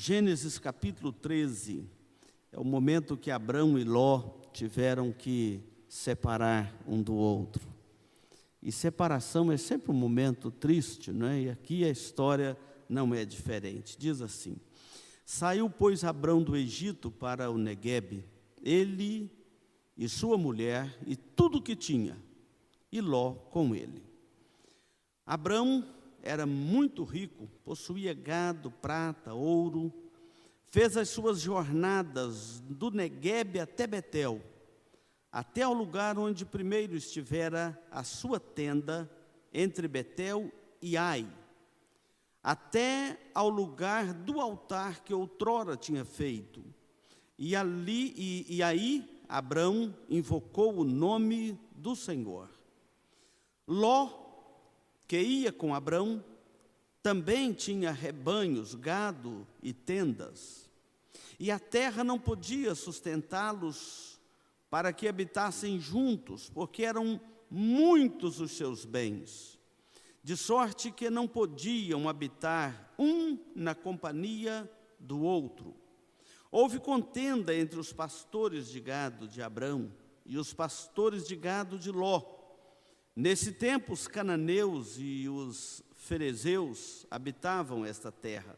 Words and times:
Gênesis 0.00 0.60
capítulo 0.60 1.12
13 1.12 1.84
é 2.52 2.56
o 2.56 2.62
momento 2.62 3.16
que 3.16 3.32
Abraão 3.32 3.76
e 3.76 3.82
Ló 3.82 4.30
tiveram 4.52 5.10
que 5.10 5.60
separar 5.88 6.72
um 6.86 7.02
do 7.02 7.16
outro. 7.16 7.66
E 8.62 8.70
separação 8.70 9.50
é 9.50 9.56
sempre 9.56 9.90
um 9.90 9.96
momento 9.96 10.52
triste, 10.52 11.10
não 11.10 11.26
é? 11.26 11.40
E 11.40 11.50
aqui 11.50 11.84
a 11.84 11.90
história 11.90 12.56
não 12.88 13.12
é 13.12 13.24
diferente. 13.24 13.98
Diz 13.98 14.22
assim: 14.22 14.56
Saiu, 15.26 15.68
pois, 15.68 16.04
Abrão 16.04 16.44
do 16.44 16.56
Egito 16.56 17.10
para 17.10 17.50
o 17.50 17.58
Neguebe, 17.58 18.24
ele 18.62 19.28
e 19.96 20.08
sua 20.08 20.38
mulher 20.38 20.96
e 21.08 21.16
tudo 21.16 21.58
o 21.58 21.62
que 21.62 21.74
tinha, 21.74 22.16
e 22.92 23.00
Ló 23.00 23.32
com 23.32 23.74
ele. 23.74 24.04
Abrão 25.26 25.84
era 26.22 26.46
muito 26.46 27.04
rico, 27.04 27.48
possuía 27.64 28.12
gado, 28.14 28.70
prata, 28.70 29.34
ouro, 29.34 29.92
fez 30.66 30.96
as 30.96 31.08
suas 31.08 31.40
jornadas 31.40 32.60
do 32.60 32.90
Neguebe 32.90 33.58
até 33.58 33.86
Betel, 33.86 34.42
até 35.30 35.62
ao 35.62 35.72
lugar 35.72 36.18
onde 36.18 36.44
primeiro 36.44 36.96
estivera 36.96 37.80
a 37.90 38.02
sua 38.02 38.38
tenda, 38.38 39.10
entre 39.52 39.88
Betel 39.88 40.52
e 40.80 40.96
Ai, 40.96 41.26
até 42.42 43.18
ao 43.34 43.48
lugar 43.48 44.12
do 44.12 44.40
altar 44.40 45.02
que 45.02 45.14
outrora 45.14 45.76
tinha 45.76 46.04
feito. 46.04 46.62
E 47.38 47.56
ali 47.56 48.14
e, 48.16 48.56
e 48.56 48.62
aí 48.62 49.22
Abrão 49.28 49.94
invocou 50.08 50.78
o 50.78 50.84
nome 50.84 51.58
do 51.72 51.94
Senhor. 51.94 52.48
Ló 53.66 54.27
que 55.08 55.18
ia 55.18 55.50
com 55.50 55.74
Abrão, 55.74 56.22
também 57.02 57.54
tinha 57.54 57.90
rebanhos, 57.90 58.74
gado 58.74 59.46
e 59.62 59.72
tendas. 59.72 60.70
E 61.40 61.50
a 61.50 61.58
terra 61.58 62.04
não 62.04 62.18
podia 62.18 62.74
sustentá-los 62.74 64.20
para 64.68 64.92
que 64.92 65.08
habitassem 65.08 65.80
juntos, 65.80 66.50
porque 66.50 66.84
eram 66.84 67.18
muitos 67.50 68.40
os 68.40 68.52
seus 68.52 68.84
bens, 68.84 69.58
de 70.22 70.36
sorte 70.36 70.90
que 70.90 71.08
não 71.08 71.26
podiam 71.26 72.06
habitar 72.06 72.92
um 72.98 73.38
na 73.54 73.74
companhia 73.74 74.70
do 75.00 75.22
outro. 75.22 75.74
Houve 76.50 76.78
contenda 76.78 77.54
entre 77.54 77.80
os 77.80 77.92
pastores 77.92 78.68
de 78.68 78.80
gado 78.80 79.26
de 79.26 79.40
Abrão 79.40 79.90
e 80.26 80.36
os 80.36 80.52
pastores 80.52 81.26
de 81.26 81.36
gado 81.36 81.78
de 81.78 81.90
Ló. 81.90 82.37
Nesse 83.20 83.50
tempo, 83.50 83.94
os 83.94 84.06
cananeus 84.06 84.94
e 84.96 85.28
os 85.28 85.82
ferezeus 85.96 87.04
habitavam 87.10 87.84
esta 87.84 88.12
terra. 88.12 88.56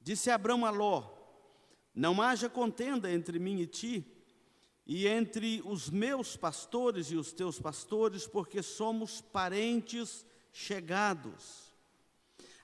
Disse 0.00 0.30
Abraão 0.30 0.64
a 0.64 0.70
Ló: 0.70 1.10
Não 1.94 2.22
haja 2.22 2.48
contenda 2.48 3.12
entre 3.12 3.38
mim 3.38 3.60
e 3.60 3.66
ti, 3.66 4.02
e 4.86 5.06
entre 5.06 5.60
os 5.62 5.90
meus 5.90 6.38
pastores 6.38 7.10
e 7.10 7.16
os 7.16 7.34
teus 7.34 7.60
pastores, 7.60 8.26
porque 8.26 8.62
somos 8.62 9.20
parentes 9.20 10.24
chegados. 10.54 11.70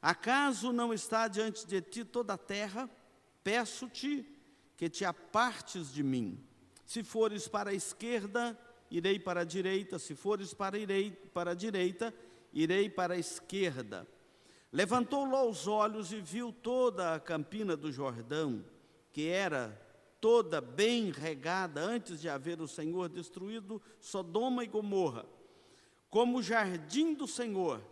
Acaso 0.01 0.73
não 0.73 0.95
está 0.95 1.29
diante 1.29 1.67
de 1.67 1.83
ti 1.83 2.07
toda 2.07 2.33
a 2.33 2.39
terra? 2.39 2.89
Peço-te 3.45 4.27
que 4.79 4.89
te 4.89 5.05
apartes 5.05 5.93
de 5.93 6.03
mim. 6.03 6.43
Se 6.87 7.05
fores 7.05 7.47
para 7.47 7.69
a 7.69 7.75
esquerda, 7.75 8.59
irei 8.93 9.19
para 9.19 9.41
a 9.41 9.45
direita, 9.45 9.99
se 9.99 10.15
fores 10.15 10.53
para, 10.53 10.77
irei, 10.77 11.13
para 11.33 11.53
a 11.53 11.55
direita, 11.55 12.15
irei 12.53 12.91
para 12.91 13.15
a 13.15 13.19
esquerda. 13.19 14.07
Levantou 14.71 15.25
Ló 15.25 15.49
os 15.49 15.67
olhos 15.67 16.13
e 16.13 16.21
viu 16.21 16.53
toda 16.53 17.15
a 17.15 17.21
campina 17.21 17.75
do 17.75 17.91
Jordão, 17.91 18.63
que 19.11 19.29
era 19.29 19.81
toda 20.21 20.61
bem 20.61 21.11
regada 21.11 21.81
antes 21.81 22.21
de 22.21 22.29
haver 22.29 22.61
o 22.61 22.69
Senhor 22.69 23.09
destruído 23.09 23.81
Sodoma 23.99 24.63
e 24.63 24.67
Gomorra, 24.69 25.25
como 26.11 26.39
o 26.39 26.43
jardim 26.43 27.15
do 27.15 27.27
Senhor, 27.27 27.83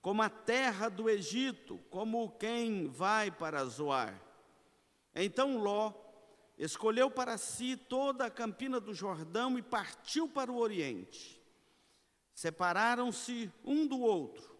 como 0.00 0.22
a 0.22 0.30
terra 0.30 0.88
do 0.88 1.08
Egito, 1.10 1.78
como 1.90 2.30
quem 2.30 2.88
vai 2.88 3.30
para 3.30 3.62
Zoar. 3.66 4.18
Então 5.14 5.58
Ló 5.58 5.92
escolheu 6.60 7.10
para 7.10 7.38
si 7.38 7.74
toda 7.74 8.26
a 8.26 8.30
campina 8.30 8.78
do 8.78 8.92
Jordão 8.92 9.58
e 9.58 9.62
partiu 9.62 10.28
para 10.28 10.52
o 10.52 10.58
Oriente. 10.58 11.40
Separaram-se 12.34 13.50
um 13.64 13.86
do 13.86 13.98
outro. 13.98 14.54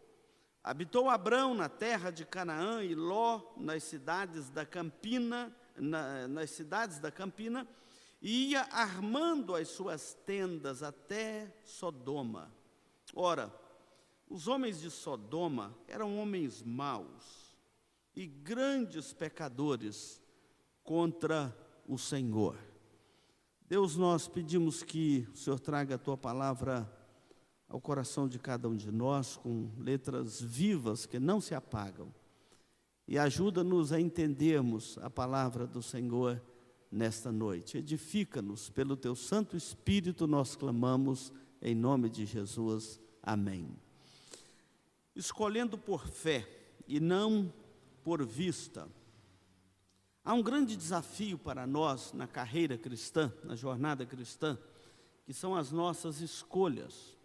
Habitou 0.65 1.11
Abrão 1.11 1.55
na 1.55 1.69
terra 1.69 2.11
de 2.11 2.25
Canaã 2.25 2.83
e 2.83 2.95
Ló 2.95 3.43
nas 3.57 3.85
cidades 3.85 4.49
da 4.49 4.65
Campina, 4.65 5.55
na, 5.77 6.27
nas 6.27 6.51
cidades 6.51 6.99
da 6.99 7.11
Campina, 7.11 7.69
e 8.21 8.51
ia 8.51 8.63
armando 8.71 9.55
as 9.55 9.69
suas 9.69 10.15
tendas 10.27 10.83
até 10.83 11.55
Sodoma. 11.65 12.51
Ora, 13.15 13.55
os 14.29 14.49
homens 14.49 14.81
de 14.81 14.91
Sodoma 14.91 15.77
eram 15.87 16.19
homens 16.19 16.63
maus 16.63 17.57
e 18.15 18.27
grandes 18.27 19.13
pecadores 19.13 20.21
contra 20.83 21.55
o 21.91 21.99
Senhor. 21.99 22.57
Deus, 23.69 23.97
nós 23.97 24.29
pedimos 24.29 24.85
que 24.85 25.27
o 25.35 25.37
Senhor 25.37 25.59
traga 25.59 25.97
a 25.97 25.99
tua 25.99 26.17
palavra 26.17 26.89
ao 27.69 27.81
coração 27.81 28.29
de 28.29 28.39
cada 28.39 28.69
um 28.69 28.77
de 28.77 28.93
nós 28.93 29.37
com 29.37 29.69
letras 29.77 30.41
vivas 30.41 31.05
que 31.05 31.19
não 31.19 31.41
se 31.41 31.53
apagam. 31.53 32.15
E 33.09 33.19
ajuda-nos 33.19 33.93
a 33.93 34.01
entendermos 34.01 34.99
a 34.99 35.11
palavra 35.11 35.67
do 35.67 35.83
Senhor 35.83 36.41
nesta 36.91 37.33
noite. 37.33 37.79
Edifica-nos 37.79 38.71
pelo 38.71 38.97
teu 38.97 39.17
Santo 39.17 39.57
Espírito, 39.57 40.29
nós 40.29 40.55
clamamos 40.55 41.33
em 41.61 41.75
nome 41.75 42.09
de 42.09 42.25
Jesus. 42.25 43.01
Amém. 43.21 43.69
Escolhendo 45.15 45.77
por 45.77 46.07
fé 46.07 46.49
e 46.87 47.01
não 47.01 47.53
por 48.05 48.25
vista 48.25 48.89
Há 50.25 50.35
um 50.35 50.43
grande 50.43 50.77
desafio 50.77 51.39
para 51.39 51.67
nós 51.67 52.13
na 52.13 52.27
carreira 52.27 52.77
cristã, 52.77 53.33
na 53.43 53.57
jornada 53.57 54.05
cristã, 54.05 54.59
que 55.25 55.33
são 55.33 55.55
as 55.57 55.73
nossas 55.73 56.21
escolhas. 56.21 57.17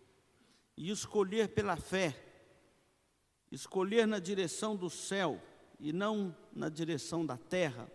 E 0.78 0.90
escolher 0.90 1.50
pela 1.50 1.76
fé, 1.76 2.16
escolher 3.52 4.08
na 4.08 4.20
direção 4.20 4.76
do 4.76 4.90
céu 4.90 5.42
e 5.80 5.92
não 5.92 6.36
na 6.54 6.70
direção 6.70 7.26
da 7.26 7.38
terra, 7.38 7.90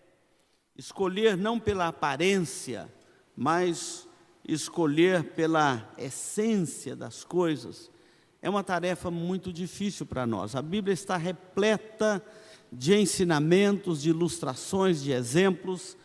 escolher 0.76 1.36
não 1.36 1.58
pela 1.58 1.88
aparência, 1.88 2.92
mas 3.36 4.06
escolher 4.46 5.32
pela 5.34 5.92
essência 5.96 6.94
das 6.94 7.24
coisas, 7.24 7.90
é 8.42 8.48
uma 8.48 8.64
tarefa 8.64 9.10
muito 9.10 9.52
difícil 9.52 10.06
para 10.06 10.26
nós. 10.26 10.54
A 10.56 10.62
Bíblia 10.62 10.94
está 10.94 11.16
repleta 11.16 12.18
de 12.18 12.39
ensinamentos, 12.94 14.02
de 14.02 14.10
ilustrações, 14.10 15.02
de 15.02 15.12
exemplos 15.12 15.96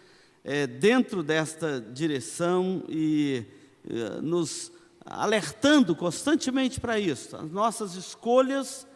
é, 0.43 0.67
dentro 0.67 1.23
desta 1.23 1.79
direção 1.81 2.83
e 2.87 3.45
é, 3.87 4.21
nos 4.21 4.71
alertando 5.05 5.95
constantemente 5.95 6.79
para 6.79 6.99
isso. 6.99 7.35
As 7.35 7.51
nossas 7.51 7.95
escolhas 7.95 8.87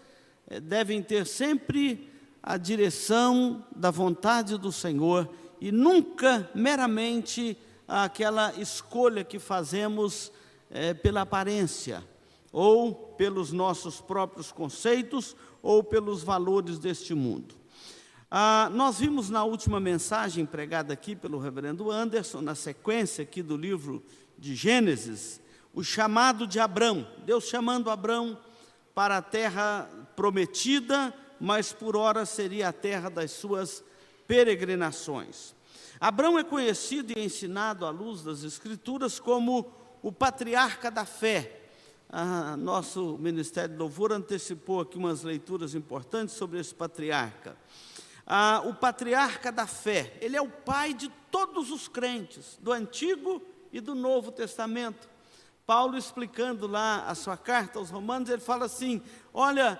é, 0.47 0.59
devem 0.59 1.01
ter 1.01 1.25
sempre 1.25 2.09
a 2.41 2.57
direção 2.57 3.65
da 3.75 3.91
vontade 3.91 4.57
do 4.57 4.71
Senhor 4.71 5.29
e 5.59 5.71
nunca 5.71 6.49
meramente 6.55 7.57
aquela 7.87 8.53
escolha 8.55 9.23
que 9.23 9.39
fazemos 9.39 10.31
pela 11.01 11.21
aparência 11.21 12.03
ou 12.51 12.93
pelos 12.93 13.51
nossos 13.51 13.99
próprios 13.99 14.51
conceitos 14.51 15.35
ou 15.61 15.83
pelos 15.83 16.23
valores 16.23 16.77
deste 16.77 17.13
mundo. 17.13 17.58
Ah, 18.31 18.69
nós 18.71 18.99
vimos 18.99 19.31
na 19.31 19.43
última 19.43 19.79
mensagem 19.79 20.45
pregada 20.45 20.93
aqui 20.93 21.15
pelo 21.15 21.39
reverendo 21.39 21.89
Anderson, 21.89 22.41
na 22.41 22.53
sequência 22.53 23.23
aqui 23.23 23.41
do 23.41 23.57
livro 23.57 24.03
de 24.37 24.53
Gênesis, 24.53 25.41
o 25.73 25.83
chamado 25.83 26.45
de 26.45 26.59
Abrão, 26.59 27.07
Deus 27.25 27.45
chamando 27.45 27.89
Abrão 27.89 28.39
para 28.93 29.17
a 29.17 29.21
terra 29.21 29.89
prometida, 30.15 31.11
mas 31.39 31.73
por 31.73 31.95
hora 31.95 32.23
seria 32.23 32.69
a 32.69 32.73
terra 32.73 33.09
das 33.09 33.31
suas 33.31 33.83
peregrinações. 34.27 35.55
Abrão 35.99 36.37
é 36.37 36.43
conhecido 36.43 37.13
e 37.17 37.25
ensinado 37.25 37.83
à 37.83 37.89
luz 37.89 38.21
das 38.21 38.43
Escrituras 38.43 39.19
como 39.19 39.71
o 40.03 40.11
patriarca 40.11 40.91
da 40.91 41.03
fé. 41.03 41.63
Ah, 42.07 42.55
nosso 42.55 43.17
Ministério 43.19 43.71
de 43.71 43.79
Louvor 43.79 44.11
antecipou 44.11 44.81
aqui 44.81 44.99
umas 44.99 45.23
leituras 45.23 45.73
importantes 45.73 46.35
sobre 46.35 46.59
esse 46.59 46.75
patriarca 46.75 47.57
ah, 48.29 48.61
o 48.63 48.75
patriarca 48.75 49.51
da 49.51 49.65
fé, 49.65 50.15
ele 50.21 50.37
é 50.37 50.41
o 50.41 50.47
pai 50.47 50.93
de 50.93 51.09
todos 51.31 51.71
os 51.71 51.87
crentes, 51.87 52.57
do 52.61 52.71
Antigo 52.71 53.41
e 53.73 53.81
do 53.81 53.95
Novo 53.95 54.31
Testamento. 54.31 55.09
Paulo 55.65 55.97
explicando 55.97 56.67
lá 56.67 57.05
a 57.07 57.15
sua 57.15 57.35
carta 57.35 57.79
aos 57.79 57.89
Romanos, 57.89 58.29
ele 58.29 58.41
fala 58.41 58.65
assim: 58.65 59.01
olha, 59.33 59.79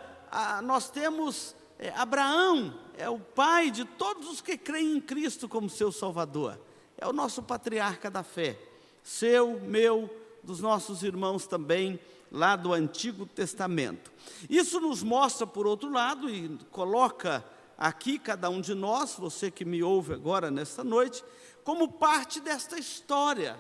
nós 0.63 0.90
temos 0.90 1.56
é, 1.80 1.90
Abraão 1.96 2.74
é 2.98 3.10
o 3.10 3.18
pai 3.18 3.72
de 3.72 3.86
todos 3.86 4.30
os 4.30 4.42
que 4.42 4.57
creem 4.57 4.98
em 4.98 5.01
Cristo 5.01 5.48
como 5.48 5.69
seu 5.69 5.94
Salvador. 5.94 6.60
É 6.98 7.07
o 7.07 7.13
nosso 7.13 7.42
patriarca 7.42 8.12
da 8.12 8.22
fé. 8.22 8.60
Seu, 9.01 9.62
meu, 9.62 10.13
dos 10.44 10.60
nossos 10.60 11.04
irmãos 11.04 11.48
também, 11.48 11.98
lá 12.30 12.57
do 12.57 12.74
Antigo 12.74 13.25
Testamento. 13.25 14.12
Isso 14.50 14.81
nos 14.81 15.01
mostra, 15.01 15.48
por 15.48 15.66
outro 15.66 15.90
lado, 15.90 16.30
e 16.30 16.50
coloca 16.69 17.46
aqui 17.79 18.19
cada 18.19 18.49
um 18.49 18.59
de 18.59 18.75
nós, 18.75 19.15
você 19.15 19.49
que 19.49 19.63
me 19.63 19.81
ouve 19.81 20.13
agora 20.13 20.51
nesta 20.51 20.83
noite, 20.83 21.23
como 21.63 21.93
parte 21.93 22.41
desta 22.41 22.77
história 22.77 23.57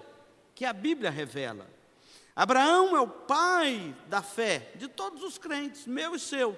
que 0.53 0.65
a 0.65 0.73
Bíblia 0.73 1.09
revela. 1.09 1.65
Abraão 2.35 2.97
é 2.97 2.99
o 2.99 3.07
pai 3.07 3.95
da 4.07 4.21
fé 4.21 4.73
de 4.75 4.89
todos 4.89 5.23
os 5.23 5.37
crentes, 5.37 5.87
meu 5.87 6.15
e 6.15 6.19
seu, 6.19 6.57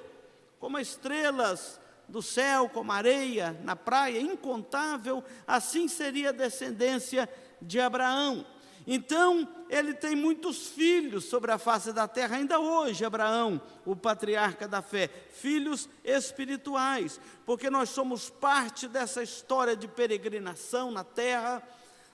como 0.60 0.80
estrelas 0.80 1.80
do 2.08 2.22
céu, 2.22 2.68
como 2.68 2.92
areia 2.92 3.56
na 3.64 3.76
praia, 3.76 4.20
incontável, 4.20 5.24
assim 5.46 5.88
seria 5.88 6.30
a 6.30 6.34
descendência 6.34 7.30
de 7.62 7.80
Abraão. 7.80 8.44
Então, 8.86 9.48
ele 9.70 9.94
tem 9.94 10.16
muitos 10.16 10.68
filhos 10.68 11.26
sobre 11.26 11.52
a 11.52 11.58
face 11.58 11.94
da 11.94 12.08
terra, 12.08 12.38
ainda 12.38 12.60
hoje, 12.60 13.06
Abraão, 13.06 13.62
o 13.86 13.96
patriarca 13.96 14.68
da 14.68 14.82
fé, 14.82 15.08
filhos 15.34 15.88
espirituais, 16.04 17.20
porque 17.46 17.70
nós 17.70 17.90
somos 17.90 18.30
parte 18.30 18.88
dessa 18.88 19.22
história 19.22 19.76
de 19.76 19.88
peregrinação 19.88 20.90
na 20.90 21.04
terra, 21.04 21.62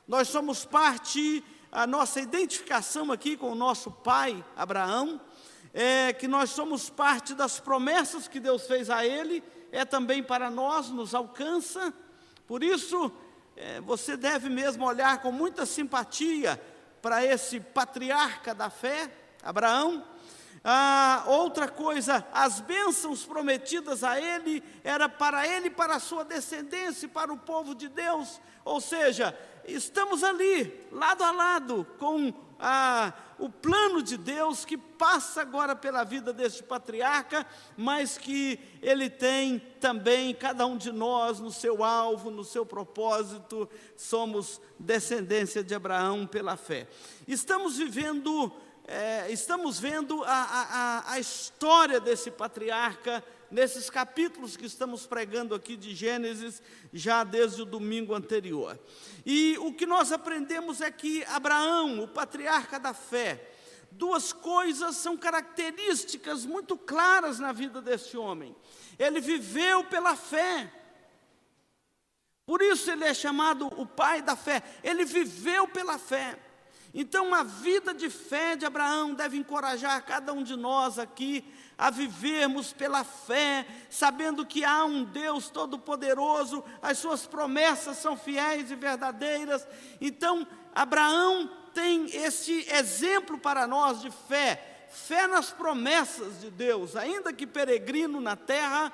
nós 0.07 0.27
somos 0.27 0.65
parte, 0.65 1.43
a 1.71 1.87
nossa 1.87 2.19
identificação 2.19 3.11
aqui 3.11 3.37
com 3.37 3.51
o 3.51 3.55
nosso 3.55 3.89
pai, 3.89 4.43
Abraão, 4.55 5.19
é 5.73 6.11
que 6.11 6.27
nós 6.27 6.49
somos 6.49 6.89
parte 6.89 7.33
das 7.33 7.59
promessas 7.59 8.27
que 8.27 8.39
Deus 8.39 8.67
fez 8.67 8.89
a 8.89 9.05
ele, 9.05 9.43
é 9.71 9.85
também 9.85 10.21
para 10.21 10.49
nós, 10.49 10.89
nos 10.89 11.15
alcança, 11.15 11.93
por 12.45 12.63
isso, 12.63 13.11
é, 13.57 13.81
você 13.81 14.15
deve 14.15 14.49
mesmo 14.49 14.85
olhar 14.85 15.19
com 15.19 15.31
muita 15.31 15.65
simpatia 15.65 16.61
para 17.01 17.25
esse 17.25 17.59
patriarca 17.59 18.53
da 18.53 18.69
fé, 18.69 19.11
Abraão. 19.41 20.03
Ah, 20.63 21.23
outra 21.27 21.67
coisa, 21.67 22.25
as 22.33 22.59
bênçãos 22.59 23.25
prometidas 23.25 24.03
a 24.03 24.19
ele 24.19 24.63
era 24.83 25.09
para 25.09 25.47
ele, 25.47 25.69
para 25.69 25.95
a 25.95 25.99
sua 25.99 26.23
descendência, 26.23 27.07
para 27.07 27.33
o 27.33 27.37
povo 27.37 27.73
de 27.73 27.87
Deus. 27.87 28.39
Ou 28.63 28.79
seja, 28.79 29.37
estamos 29.65 30.23
ali, 30.23 30.87
lado 30.91 31.23
a 31.23 31.31
lado, 31.31 31.87
com 31.97 32.33
a, 32.59 33.13
o 33.39 33.49
plano 33.49 34.01
de 34.01 34.17
Deus 34.17 34.65
que 34.65 34.77
passa 34.77 35.41
agora 35.41 35.75
pela 35.75 36.03
vida 36.03 36.33
deste 36.33 36.63
patriarca, 36.63 37.45
mas 37.75 38.17
que 38.17 38.59
ele 38.81 39.09
tem 39.09 39.59
também, 39.79 40.33
cada 40.33 40.65
um 40.65 40.77
de 40.77 40.91
nós, 40.91 41.39
no 41.39 41.51
seu 41.51 41.83
alvo, 41.83 42.31
no 42.31 42.43
seu 42.43 42.65
propósito, 42.65 43.69
somos 43.95 44.59
descendência 44.79 45.63
de 45.63 45.75
Abraão 45.75 46.25
pela 46.25 46.57
fé. 46.57 46.87
Estamos 47.27 47.77
vivendo, 47.77 48.51
é, 48.87 49.31
estamos 49.31 49.79
vendo 49.79 50.23
a, 50.23 50.31
a, 50.31 51.11
a 51.13 51.19
história 51.19 51.99
desse 51.99 52.31
patriarca 52.31 53.23
nesses 53.49 53.89
capítulos 53.89 54.57
que 54.57 54.65
estamos 54.65 55.05
pregando 55.05 55.55
aqui 55.55 55.75
de 55.75 55.95
Gênesis, 55.95 56.61
já 56.93 57.23
desde 57.23 57.61
o 57.61 57.65
domingo 57.65 58.13
anterior. 58.13 58.79
E 59.25 59.57
o 59.59 59.73
que 59.73 59.85
nós 59.85 60.11
aprendemos 60.11 60.81
é 60.81 60.91
que 60.91 61.23
Abraão, 61.25 62.03
o 62.03 62.07
patriarca 62.07 62.79
da 62.79 62.93
fé, 62.93 63.51
duas 63.91 64.33
coisas 64.33 64.95
são 64.97 65.17
características 65.17 66.45
muito 66.45 66.77
claras 66.77 67.39
na 67.39 67.51
vida 67.51 67.81
desse 67.81 68.17
homem. 68.17 68.55
Ele 68.99 69.19
viveu 69.19 69.83
pela 69.85 70.15
fé. 70.15 70.71
Por 72.45 72.61
isso 72.61 72.89
ele 72.89 73.03
é 73.03 73.13
chamado 73.13 73.67
o 73.79 73.85
pai 73.85 74.21
da 74.21 74.35
fé. 74.35 74.63
Ele 74.83 75.03
viveu 75.05 75.67
pela 75.67 75.97
fé. 75.97 76.39
Então, 76.93 77.35
a 77.35 77.43
vida 77.43 77.93
de 77.93 78.09
fé 78.09 78.55
de 78.55 78.65
Abraão 78.65 79.13
deve 79.13 79.37
encorajar 79.37 80.03
cada 80.05 80.33
um 80.33 80.41
de 80.41 80.55
nós 80.55 80.97
aqui 80.97 81.45
a 81.77 81.91
vivermos 81.91 82.73
pela 82.73 83.03
fé, 83.03 83.65
sabendo 83.89 84.45
que 84.45 84.65
há 84.65 84.83
um 84.83 85.03
Deus 85.03 85.49
todo-poderoso, 85.49 86.63
as 86.81 86.97
suas 86.97 87.27
promessas 87.27 87.97
são 87.97 88.17
fiéis 88.17 88.71
e 88.71 88.75
verdadeiras. 88.75 89.67
Então, 90.01 90.47
Abraão 90.73 91.49
tem 91.73 92.07
esse 92.15 92.65
exemplo 92.71 93.37
para 93.37 93.67
nós 93.67 94.01
de 94.01 94.09
fé, 94.09 94.87
fé 94.89 95.27
nas 95.27 95.51
promessas 95.51 96.41
de 96.41 96.49
Deus, 96.49 96.95
ainda 96.95 97.31
que 97.31 97.45
peregrino 97.45 98.19
na 98.19 98.35
terra, 98.35 98.91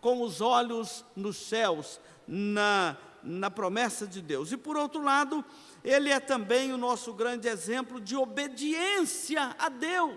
com 0.00 0.20
os 0.20 0.40
olhos 0.40 1.04
nos 1.14 1.36
céus, 1.36 2.00
na, 2.26 2.96
na 3.22 3.50
promessa 3.50 4.06
de 4.06 4.20
Deus. 4.20 4.50
E 4.50 4.56
por 4.56 4.76
outro 4.76 5.00
lado, 5.00 5.44
ele 5.84 6.10
é 6.10 6.18
também 6.18 6.72
o 6.72 6.78
nosso 6.78 7.12
grande 7.12 7.46
exemplo 7.46 8.00
de 8.00 8.16
obediência 8.16 9.54
a 9.56 9.68
Deus. 9.68 10.16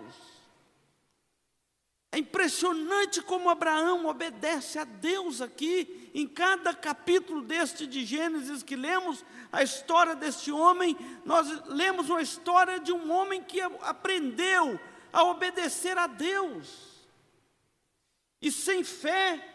É 2.10 2.18
impressionante 2.18 3.20
como 3.20 3.50
Abraão 3.50 4.06
obedece 4.06 4.78
a 4.78 4.84
Deus 4.84 5.42
aqui, 5.42 6.10
em 6.14 6.26
cada 6.26 6.72
capítulo 6.72 7.42
deste 7.42 7.86
de 7.86 8.04
Gênesis 8.04 8.62
que 8.62 8.76
lemos 8.76 9.22
a 9.52 9.62
história 9.62 10.16
deste 10.16 10.50
homem, 10.50 10.96
nós 11.24 11.46
lemos 11.66 12.08
uma 12.08 12.22
história 12.22 12.80
de 12.80 12.92
um 12.92 13.12
homem 13.12 13.42
que 13.42 13.60
aprendeu 13.60 14.80
a 15.12 15.22
obedecer 15.24 15.98
a 15.98 16.06
Deus. 16.06 16.88
E 18.40 18.50
sem 18.50 18.82
fé 18.82 19.46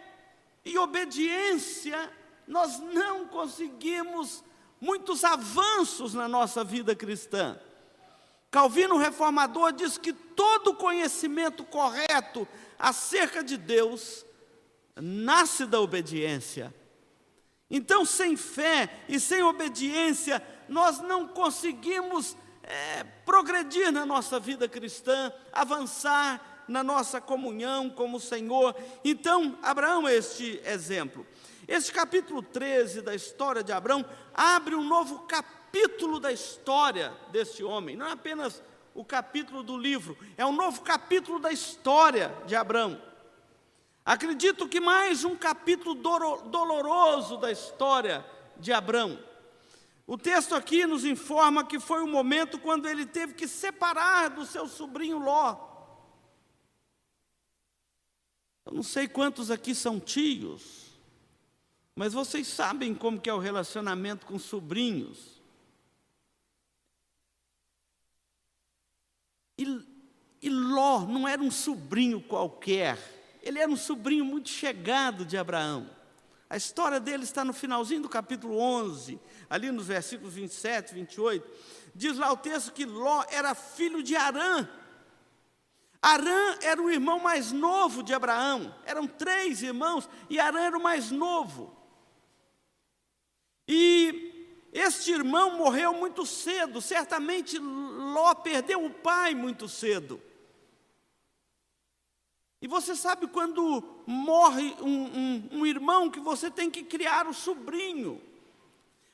e 0.64 0.78
obediência, 0.78 2.12
nós 2.48 2.80
não 2.80 3.28
conseguimos 3.28 4.44
muitos 4.80 5.24
avanços 5.24 6.14
na 6.14 6.28
nossa 6.28 6.64
vida 6.64 6.96
cristã. 6.96 7.60
Calvino 8.54 8.98
reformador 8.98 9.74
diz 9.74 9.98
que 9.98 10.14
todo 10.14 10.76
conhecimento 10.76 11.64
correto 11.64 12.48
acerca 12.78 13.44
de 13.44 13.58
Deus 13.58 14.24
nasce 14.96 15.66
da 15.66 15.82
obediência. 15.82 16.72
Então, 17.68 18.06
sem 18.06 18.38
fé 18.38 19.06
e 19.10 19.20
sem 19.20 19.42
obediência, 19.42 20.40
nós 20.70 21.00
não 21.00 21.28
conseguimos 21.28 22.38
é, 22.62 23.04
progredir 23.26 23.92
na 23.92 24.06
nossa 24.06 24.40
vida 24.40 24.70
cristã, 24.70 25.34
avançar 25.52 26.64
na 26.68 26.84
nossa 26.84 27.20
comunhão 27.20 27.90
com 27.90 28.14
o 28.14 28.20
Senhor. 28.20 28.76
Então, 29.04 29.58
Abraão 29.64 30.08
é 30.08 30.14
este 30.14 30.62
exemplo. 30.64 31.26
Este 31.68 31.92
capítulo 31.92 32.44
13 32.44 33.02
da 33.02 33.16
história 33.16 33.64
de 33.64 33.72
Abraão 33.72 34.06
abre 34.32 34.76
um 34.76 34.84
novo 34.84 35.22
capítulo 35.22 35.63
capítulo 35.74 36.20
da 36.20 36.32
história 36.32 37.12
desse 37.32 37.64
homem, 37.64 37.96
não 37.96 38.06
é 38.06 38.12
apenas 38.12 38.62
o 38.94 39.04
capítulo 39.04 39.64
do 39.64 39.76
livro, 39.76 40.16
é 40.38 40.46
um 40.46 40.52
novo 40.52 40.84
capítulo 40.84 41.40
da 41.40 41.52
história 41.52 42.32
de 42.46 42.56
Abraão. 42.56 43.02
Acredito 44.06 44.68
que 44.68 44.80
mais 44.80 45.24
um 45.24 45.36
capítulo 45.36 45.96
doloroso 45.96 47.38
da 47.38 47.52
história 47.52 48.24
de 48.58 48.72
Abraão. 48.72 49.18
O 50.06 50.16
texto 50.16 50.54
aqui 50.54 50.86
nos 50.86 51.04
informa 51.06 51.66
que 51.66 51.80
foi 51.80 52.04
o 52.04 52.08
momento 52.08 52.60
quando 52.60 52.88
ele 52.88 53.08
teve 53.08 53.34
que 53.34 53.48
separar 53.48 54.30
do 54.30 54.46
seu 54.46 54.68
sobrinho 54.68 55.18
Ló. 55.18 55.58
Eu 58.68 58.74
não 58.74 58.84
sei 58.84 59.08
quantos 59.08 59.50
aqui 59.50 59.74
são 59.74 60.00
tios, 60.00 60.92
mas 61.96 62.14
vocês 62.14 62.46
sabem 62.46 62.94
como 62.94 63.20
que 63.20 63.30
é 63.30 63.34
o 63.34 63.40
relacionamento 63.40 64.28
com 64.28 64.38
sobrinhos. 64.38 65.42
E, 69.64 70.48
e 70.48 70.50
Ló 70.50 71.02
não 71.02 71.28
era 71.28 71.42
um 71.42 71.52
sobrinho 71.52 72.22
qualquer, 72.22 72.98
ele 73.42 73.60
era 73.60 73.72
um 73.72 73.78
sobrinho 73.78 74.26
muito 74.26 74.50
chegado 74.50 75.26
de 75.26 75.38
Abraão. 75.38 75.90
A 76.50 76.58
história 76.58 77.00
dele 77.00 77.24
está 77.24 77.44
no 77.44 77.52
finalzinho 77.52 78.04
do 78.04 78.10
capítulo 78.10 78.60
11, 78.60 79.20
ali 79.50 79.72
nos 79.72 79.88
versículos 79.88 80.36
27, 80.36 80.94
28. 80.94 81.50
Diz 81.96 82.18
lá 82.18 82.32
o 82.32 82.38
texto 82.38 82.72
que 82.72 82.86
Ló 82.86 83.24
era 83.30 83.56
filho 83.56 84.04
de 84.04 84.16
Arã. 84.16 84.68
Arã 86.00 86.58
era 86.62 86.82
o 86.82 86.92
irmão 86.92 87.18
mais 87.20 87.52
novo 87.52 88.04
de 88.04 88.14
Abraão. 88.14 88.76
Eram 88.86 89.08
três 89.08 89.64
irmãos 89.64 90.08
e 90.30 90.40
Arã 90.40 90.60
era 90.60 90.78
o 90.78 90.84
mais 90.84 91.10
novo. 91.10 91.76
E 93.68 94.70
este 94.74 95.12
irmão 95.12 95.58
morreu 95.58 95.94
muito 95.94 96.26
cedo, 96.26 96.82
certamente 96.82 97.58
Ló 98.14 98.36
perdeu 98.36 98.86
o 98.86 98.92
pai 98.92 99.34
muito 99.34 99.68
cedo. 99.68 100.22
E 102.62 102.68
você 102.68 102.96
sabe 102.96 103.28
quando 103.28 103.84
morre 104.06 104.74
um, 104.80 104.88
um, 104.88 105.50
um, 105.52 105.66
irmão 105.66 106.10
que 106.10 106.20
você 106.20 106.50
tem 106.50 106.70
que 106.70 106.84
criar 106.84 107.28
o 107.28 107.34
sobrinho. 107.34 108.22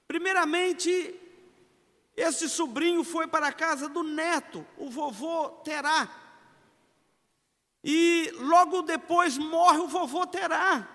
Primeiramente, 0.07 1.19
esse 2.15 2.47
sobrinho 2.47 3.03
foi 3.03 3.25
para 3.25 3.47
a 3.47 3.53
casa 3.53 3.89
do 3.89 4.03
neto, 4.03 4.63
o 4.77 4.89
vovô 4.89 5.49
Terá. 5.63 6.07
E 7.83 8.29
logo 8.35 8.83
depois 8.83 9.37
morre 9.37 9.79
o 9.79 9.87
vovô 9.87 10.27
Terá. 10.27 10.87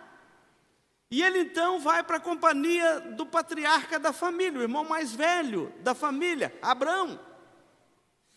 E 1.10 1.22
ele 1.22 1.40
então 1.40 1.80
vai 1.80 2.02
para 2.04 2.18
a 2.18 2.20
companhia 2.20 3.00
do 3.00 3.26
patriarca 3.26 3.98
da 3.98 4.12
família, 4.12 4.60
o 4.60 4.62
irmão 4.62 4.84
mais 4.84 5.12
velho 5.12 5.72
da 5.80 5.94
família, 5.94 6.56
Abrão. 6.62 7.18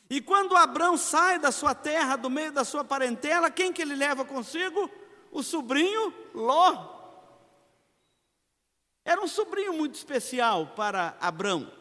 E 0.10 0.22
quando 0.22 0.56
Abrão 0.56 0.96
sai 0.96 1.38
da 1.38 1.52
sua 1.52 1.76
terra, 1.76 2.16
do 2.16 2.30
meio 2.30 2.52
da 2.52 2.64
sua 2.64 2.84
parentela, 2.84 3.52
quem 3.52 3.74
que 3.74 3.82
ele 3.82 3.96
leva 3.96 4.24
consigo? 4.24 4.90
O 5.32 5.44
sobrinho 5.44 6.14
Ló. 6.34 6.96
Era 9.04 9.22
um 9.22 9.28
sobrinho 9.28 9.74
muito 9.74 9.96
especial 9.96 10.68
para 10.76 11.18
Abrão. 11.20 11.72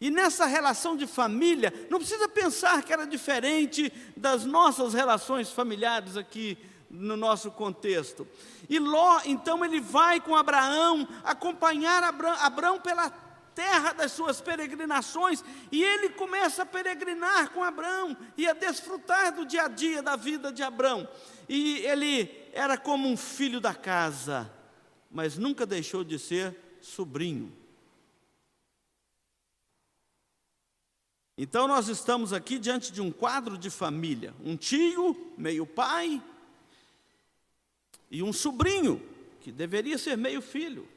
E 0.00 0.10
nessa 0.10 0.46
relação 0.46 0.96
de 0.96 1.06
família, 1.06 1.72
não 1.90 1.98
precisa 1.98 2.28
pensar 2.28 2.82
que 2.82 2.92
era 2.92 3.06
diferente 3.06 3.92
das 4.16 4.44
nossas 4.44 4.94
relações 4.94 5.50
familiares 5.50 6.16
aqui 6.16 6.56
no 6.90 7.16
nosso 7.16 7.50
contexto. 7.50 8.26
E 8.68 8.78
Ló, 8.78 9.20
então, 9.24 9.64
ele 9.64 9.80
vai 9.80 10.20
com 10.20 10.34
Abraão 10.34 11.06
acompanhar 11.22 12.02
Abraão, 12.02 12.36
Abraão 12.40 12.80
pela 12.80 13.10
terra 13.60 13.92
das 13.92 14.12
suas 14.12 14.40
peregrinações, 14.40 15.44
e 15.70 15.84
ele 15.84 16.08
começa 16.08 16.62
a 16.62 16.66
peregrinar 16.66 17.50
com 17.50 17.62
Abraão 17.62 18.16
e 18.34 18.48
a 18.48 18.54
desfrutar 18.54 19.34
do 19.34 19.44
dia 19.44 19.64
a 19.64 19.68
dia 19.68 20.02
da 20.02 20.16
vida 20.16 20.50
de 20.50 20.62
Abraão. 20.62 21.06
E 21.46 21.76
ele 21.80 22.34
era 22.54 22.78
como 22.78 23.06
um 23.06 23.18
filho 23.18 23.60
da 23.60 23.74
casa, 23.74 24.50
mas 25.10 25.36
nunca 25.36 25.66
deixou 25.66 26.02
de 26.02 26.18
ser 26.18 26.56
sobrinho. 26.80 27.54
Então 31.36 31.68
nós 31.68 31.88
estamos 31.88 32.32
aqui 32.32 32.58
diante 32.58 32.90
de 32.90 33.02
um 33.02 33.12
quadro 33.12 33.58
de 33.58 33.68
família, 33.68 34.34
um 34.42 34.56
tio, 34.56 35.34
meio 35.36 35.66
pai, 35.66 36.22
e 38.10 38.22
um 38.22 38.32
sobrinho, 38.32 39.06
que 39.42 39.52
deveria 39.52 39.98
ser 39.98 40.16
meio 40.16 40.40
filho. 40.40 40.88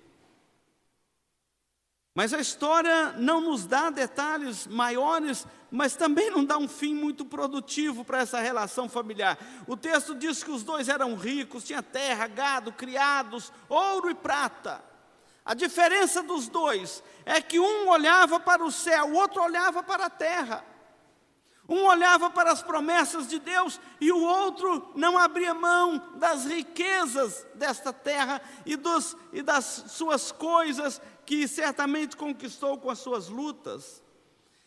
Mas 2.16 2.32
a 2.32 2.40
história 2.40 3.14
não 3.14 3.42
nos 3.42 3.66
dá 3.66 3.90
detalhes 3.90 4.68
maiores, 4.68 5.48
mas 5.72 5.96
também 5.96 6.30
não 6.30 6.46
dá 6.46 6.58
um 6.60 6.68
fim 6.68 6.94
muito 6.94 7.26
produtivo 7.26 8.06
para 8.06 8.20
essa 8.20 8.40
relação 8.40 8.88
familiar. 8.88 9.38
O 9.66 9.76
texto 9.76 10.14
diz 10.14 10.44
que 10.44 10.52
os 10.52 10.64
dois 10.64 10.90
eram 10.90 11.16
ricos, 11.16 11.64
tinha 11.64 11.82
terra, 11.82 12.28
gado, 12.28 12.72
criados, 12.72 13.52
ouro 13.68 14.12
e 14.12 14.14
prata. 14.14 14.84
A 15.44 15.56
diferença 15.56 16.22
dos 16.22 16.48
dois 16.48 17.04
é 17.26 17.42
que 17.42 17.60
um 17.60 17.90
olhava 17.90 18.40
para 18.40 18.64
o 18.64 18.72
céu, 18.72 19.08
o 19.08 19.16
outro 19.16 19.42
olhava 19.42 19.82
para 19.82 20.06
a 20.06 20.10
terra. 20.10 20.64
Um 21.68 21.86
olhava 21.86 22.30
para 22.30 22.52
as 22.52 22.62
promessas 22.62 23.28
de 23.28 23.40
Deus 23.40 23.80
e 24.00 24.12
o 24.12 24.22
outro 24.22 24.92
não 24.96 25.18
abria 25.18 25.54
mão 25.54 26.12
das 26.16 26.46
riquezas 26.46 27.48
desta 27.56 27.94
terra 27.94 28.42
e, 28.66 28.76
dos, 28.76 29.16
e 29.32 29.42
das 29.42 29.86
suas 29.88 30.32
coisas 30.32 31.02
que 31.26 31.48
certamente 31.48 32.18
conquistou 32.18 32.78
com 32.78 32.90
as 32.90 33.00
suas 33.00 33.28
lutas. 33.28 34.04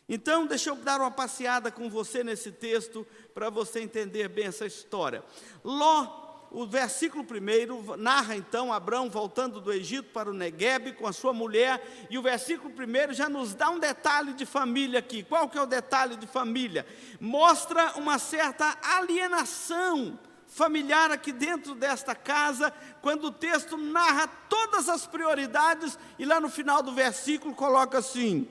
Então, 0.09 0.47
deixa 0.47 0.71
eu 0.71 0.77
dar 0.77 1.01
uma 1.01 1.11
passeada 1.11 1.71
com 1.71 1.91
você 1.91 2.23
nesse 2.23 2.53
texto 2.53 3.07
para 3.35 3.51
você 3.51 3.81
entender 3.81 4.29
bem 4.29 4.47
essa 4.47 4.65
história. 4.65 5.25
Ló 5.65 6.25
o 6.51 6.65
versículo 6.65 7.25
primeiro 7.25 7.97
narra 7.97 8.37
então 8.37 8.73
Abraão 8.73 9.11
voltando 9.11 9.61
do 9.61 9.73
Egito 9.73 10.11
para 10.11 10.31
o 10.31 10.33
Negueb 10.33 10.93
com 10.93 11.07
a 11.07 11.13
sua 11.13 11.33
mulher, 11.33 12.07
e 12.09 12.17
o 12.17 12.23
versículo 12.23 12.73
primeiro 12.73 13.13
já 13.13 13.29
nos 13.29 13.55
dá 13.55 13.69
um 13.69 13.79
detalhe 13.79 14.33
de 14.33 14.47
família 14.47 15.01
aqui. 15.01 15.23
Qual 15.23 15.49
que 15.49 15.59
é 15.59 15.63
o 15.63 15.67
detalhe 15.67 16.17
de 16.17 16.27
família? 16.27 16.87
Mostra 17.21 17.95
uma 17.97 18.19
certa 18.19 18.79
alienação 18.81 20.19
familiar 20.47 21.11
aqui 21.11 21.33
dentro 21.33 21.75
desta 21.75 22.15
casa, 22.15 22.73
quando 23.03 23.27
o 23.27 23.33
texto 23.33 23.77
narra 23.77 24.27
todas 24.27 24.89
as 24.89 25.07
prioridades 25.07 25.99
e 26.19 26.25
lá 26.25 26.41
no 26.41 26.49
final 26.49 26.83
do 26.83 26.93
versículo 26.93 27.55
coloca 27.55 27.99
assim: 27.99 28.49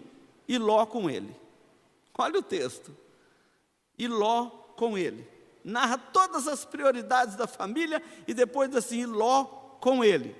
e 0.48 0.58
Ló 0.58 0.86
com 0.86 1.10
ele. 1.10 1.36
Olha 2.18 2.40
o 2.40 2.44
texto. 2.44 2.96
E 3.98 4.08
Ló 4.08 4.50
com 4.76 4.98
ele 4.98 5.36
narra 5.66 5.98
todas 5.98 6.48
as 6.48 6.64
prioridades 6.64 7.36
da 7.36 7.48
família 7.48 8.02
e 8.28 8.34
depois 8.36 8.74
assim, 8.76 9.04
Ló 9.06 9.46
com 9.82 10.04
ele. 10.04 10.36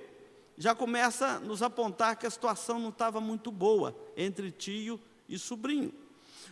Já 0.56 0.74
começa 0.74 1.26
a 1.26 1.40
nos 1.40 1.62
apontar 1.62 2.16
que 2.16 2.26
a 2.26 2.30
situação 2.30 2.78
não 2.78 2.90
estava 2.90 3.20
muito 3.20 3.50
boa 3.50 3.94
entre 4.16 4.50
tio 4.52 4.98
e 5.28 5.36
sobrinho. 5.36 5.92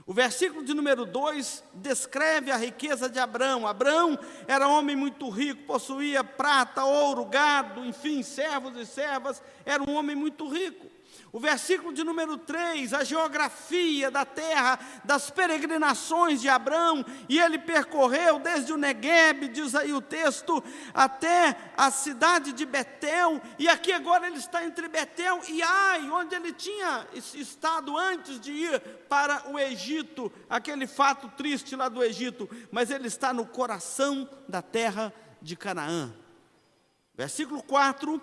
O 0.06 0.12
versículo 0.12 0.64
de 0.64 0.74
número 0.74 1.04
2 1.06 1.64
descreve 1.74 2.50
a 2.50 2.56
riqueza 2.56 3.08
de 3.08 3.18
Abraão. 3.18 3.66
Abraão 3.66 4.18
era 4.46 4.68
homem 4.68 4.94
muito 4.94 5.28
rico, 5.30 5.64
possuía 5.64 6.22
prata, 6.22 6.84
ouro, 6.84 7.24
gado, 7.24 7.84
enfim, 7.84 8.22
servos 8.22 8.76
e 8.76 8.84
servas, 8.84 9.42
era 9.64 9.82
um 9.82 9.94
homem 9.94 10.14
muito 10.14 10.48
rico. 10.48 10.93
O 11.34 11.40
versículo 11.40 11.92
de 11.92 12.04
número 12.04 12.38
3, 12.38 12.94
a 12.94 13.02
geografia 13.02 14.08
da 14.08 14.24
terra, 14.24 14.78
das 15.02 15.30
peregrinações 15.30 16.40
de 16.40 16.48
Abraão, 16.48 17.04
e 17.28 17.40
ele 17.40 17.58
percorreu 17.58 18.38
desde 18.38 18.72
o 18.72 18.76
Negueb, 18.76 19.48
diz 19.48 19.74
aí 19.74 19.92
o 19.92 20.00
texto, 20.00 20.62
até 20.94 21.56
a 21.76 21.90
cidade 21.90 22.52
de 22.52 22.64
Betel, 22.64 23.42
e 23.58 23.68
aqui 23.68 23.90
agora 23.90 24.28
ele 24.28 24.36
está 24.36 24.64
entre 24.64 24.86
Betel 24.86 25.40
e 25.48 25.60
Ai, 25.60 26.08
onde 26.08 26.36
ele 26.36 26.52
tinha 26.52 27.04
estado 27.12 27.98
antes 27.98 28.38
de 28.38 28.52
ir 28.52 28.80
para 29.08 29.50
o 29.50 29.58
Egito, 29.58 30.30
aquele 30.48 30.86
fato 30.86 31.28
triste 31.30 31.74
lá 31.74 31.88
do 31.88 32.00
Egito, 32.00 32.48
mas 32.70 32.92
ele 32.92 33.08
está 33.08 33.32
no 33.32 33.44
coração 33.44 34.30
da 34.48 34.62
terra 34.62 35.12
de 35.42 35.56
Canaã. 35.56 36.14
Versículo 37.12 37.60
4 37.60 38.22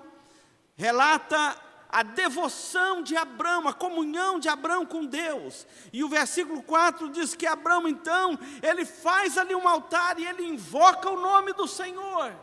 relata 0.77 1.70
a 1.91 2.03
devoção 2.03 3.03
de 3.03 3.15
Abraão, 3.15 3.67
a 3.67 3.73
comunhão 3.73 4.39
de 4.39 4.47
Abraão 4.47 4.85
com 4.85 5.05
Deus. 5.05 5.67
E 5.91 6.03
o 6.03 6.09
versículo 6.09 6.63
4 6.63 7.09
diz 7.09 7.35
que 7.35 7.45
Abraão, 7.45 7.87
então, 7.87 8.39
ele 8.63 8.85
faz 8.85 9.37
ali 9.37 9.53
um 9.53 9.67
altar 9.67 10.17
e 10.19 10.25
ele 10.25 10.45
invoca 10.45 11.09
o 11.09 11.19
nome 11.19 11.53
do 11.53 11.67
Senhor. 11.67 12.33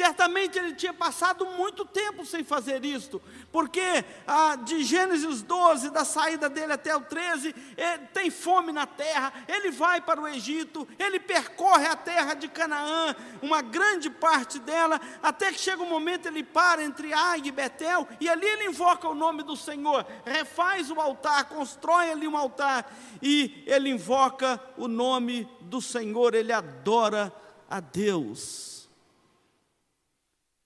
Certamente 0.00 0.58
ele 0.58 0.72
tinha 0.72 0.94
passado 0.94 1.44
muito 1.44 1.84
tempo 1.84 2.24
sem 2.24 2.42
fazer 2.42 2.82
isto, 2.86 3.20
porque 3.52 4.02
ah, 4.26 4.56
de 4.56 4.82
Gênesis 4.82 5.42
12, 5.42 5.90
da 5.90 6.06
saída 6.06 6.48
dele 6.48 6.72
até 6.72 6.96
o 6.96 7.02
13, 7.02 7.54
tem 8.14 8.30
fome 8.30 8.72
na 8.72 8.86
terra, 8.86 9.30
ele 9.46 9.70
vai 9.70 10.00
para 10.00 10.18
o 10.18 10.26
Egito, 10.26 10.88
ele 10.98 11.20
percorre 11.20 11.84
a 11.84 11.94
terra 11.94 12.32
de 12.32 12.48
Canaã, 12.48 13.14
uma 13.42 13.60
grande 13.60 14.08
parte 14.08 14.58
dela, 14.58 14.98
até 15.22 15.52
que 15.52 15.60
chega 15.60 15.82
um 15.82 15.90
momento 15.90 16.24
ele 16.24 16.42
para 16.42 16.82
entre 16.82 17.12
Ai 17.12 17.42
e 17.44 17.52
Betel, 17.52 18.08
e 18.18 18.26
ali 18.26 18.46
ele 18.46 18.68
invoca 18.68 19.06
o 19.06 19.14
nome 19.14 19.42
do 19.42 19.54
Senhor, 19.54 20.06
refaz 20.24 20.90
o 20.90 20.98
altar, 20.98 21.44
constrói 21.44 22.10
ali 22.10 22.26
um 22.26 22.38
altar, 22.38 22.90
e 23.20 23.62
ele 23.66 23.90
invoca 23.90 24.58
o 24.78 24.88
nome 24.88 25.46
do 25.60 25.82
Senhor, 25.82 26.34
ele 26.34 26.54
adora 26.54 27.30
a 27.68 27.80
Deus. 27.80 28.79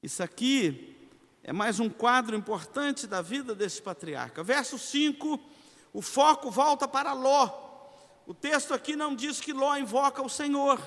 Isso 0.04 0.22
aqui 0.22 0.94
é 1.42 1.50
mais 1.50 1.80
um 1.80 1.88
quadro 1.88 2.36
importante 2.36 3.06
da 3.06 3.22
vida 3.22 3.54
desse 3.54 3.80
patriarca. 3.80 4.44
Verso 4.44 4.78
5, 4.78 5.40
o 5.94 6.02
foco 6.02 6.50
volta 6.50 6.86
para 6.86 7.14
Ló. 7.14 7.48
O 8.26 8.34
texto 8.34 8.74
aqui 8.74 8.96
não 8.96 9.16
diz 9.16 9.40
que 9.40 9.54
Ló 9.54 9.74
invoca 9.78 10.20
o 10.20 10.28
Senhor. 10.28 10.78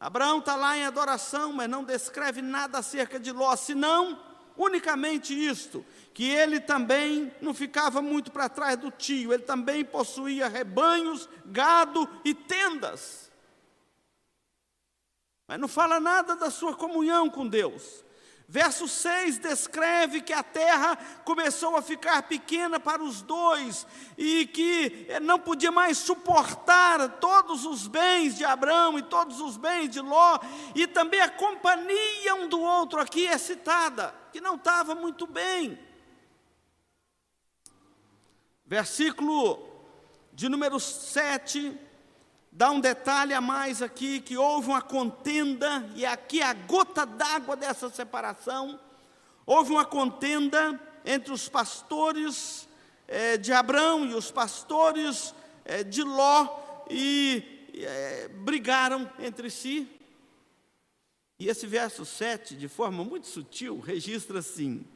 Abraão 0.00 0.40
está 0.40 0.56
lá 0.56 0.76
em 0.76 0.84
adoração, 0.84 1.52
mas 1.52 1.70
não 1.70 1.84
descreve 1.84 2.42
nada 2.42 2.78
acerca 2.78 3.20
de 3.20 3.30
Ló, 3.30 3.54
senão 3.54 4.20
unicamente 4.56 5.32
isto: 5.32 5.86
que 6.12 6.28
ele 6.28 6.58
também 6.58 7.32
não 7.40 7.54
ficava 7.54 8.02
muito 8.02 8.32
para 8.32 8.48
trás 8.48 8.76
do 8.76 8.90
tio, 8.90 9.32
ele 9.32 9.44
também 9.44 9.84
possuía 9.84 10.48
rebanhos, 10.48 11.28
gado 11.46 12.10
e 12.24 12.34
tendas. 12.34 13.30
Mas 15.46 15.60
não 15.60 15.68
fala 15.68 16.00
nada 16.00 16.34
da 16.34 16.50
sua 16.50 16.74
comunhão 16.74 17.30
com 17.30 17.46
Deus. 17.46 18.02
Verso 18.54 18.86
6 18.86 19.38
descreve 19.38 20.20
que 20.20 20.32
a 20.32 20.40
terra 20.40 20.96
começou 21.24 21.74
a 21.76 21.82
ficar 21.82 22.22
pequena 22.22 22.78
para 22.78 23.02
os 23.02 23.20
dois 23.20 23.84
e 24.16 24.46
que 24.46 25.08
não 25.22 25.40
podia 25.40 25.72
mais 25.72 25.98
suportar 25.98 27.18
todos 27.18 27.66
os 27.66 27.88
bens 27.88 28.36
de 28.36 28.44
Abraão 28.44 28.96
e 28.96 29.02
todos 29.02 29.40
os 29.40 29.56
bens 29.56 29.88
de 29.88 30.00
Ló, 30.00 30.38
e 30.72 30.86
também 30.86 31.20
a 31.20 31.30
companhia 31.30 32.36
um 32.36 32.46
do 32.46 32.60
outro 32.60 33.00
aqui 33.00 33.26
é 33.26 33.36
citada, 33.38 34.14
que 34.32 34.40
não 34.40 34.54
estava 34.54 34.94
muito 34.94 35.26
bem. 35.26 35.76
Versículo 38.64 39.68
de 40.32 40.48
número 40.48 40.78
7 40.78 41.76
dá 42.54 42.70
um 42.70 42.78
detalhe 42.78 43.34
a 43.34 43.40
mais 43.40 43.82
aqui: 43.82 44.20
que 44.20 44.36
houve 44.36 44.68
uma 44.68 44.80
contenda, 44.80 45.90
e 45.96 46.06
aqui 46.06 46.40
a 46.40 46.54
gota 46.54 47.04
d'água 47.04 47.56
dessa 47.56 47.90
separação. 47.90 48.80
Houve 49.44 49.72
uma 49.72 49.84
contenda 49.84 50.80
entre 51.04 51.32
os 51.32 51.48
pastores 51.48 52.66
é, 53.06 53.36
de 53.36 53.52
Abraão 53.52 54.06
e 54.06 54.14
os 54.14 54.30
pastores 54.30 55.34
é, 55.64 55.82
de 55.82 56.02
Ló, 56.02 56.48
e 56.88 57.68
é, 57.74 58.28
brigaram 58.28 59.10
entre 59.18 59.50
si. 59.50 59.90
E 61.38 61.48
esse 61.48 61.66
verso 61.66 62.06
7, 62.06 62.54
de 62.54 62.68
forma 62.68 63.04
muito 63.04 63.26
sutil, 63.26 63.80
registra 63.80 64.38
assim: 64.38 64.86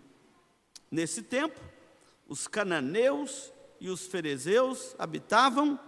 Nesse 0.91 1.23
tempo, 1.23 1.61
os 2.29 2.47
cananeus 2.47 3.53
e 3.81 3.91
os 3.91 4.07
ferezeus 4.07 4.95
habitavam 4.99 5.79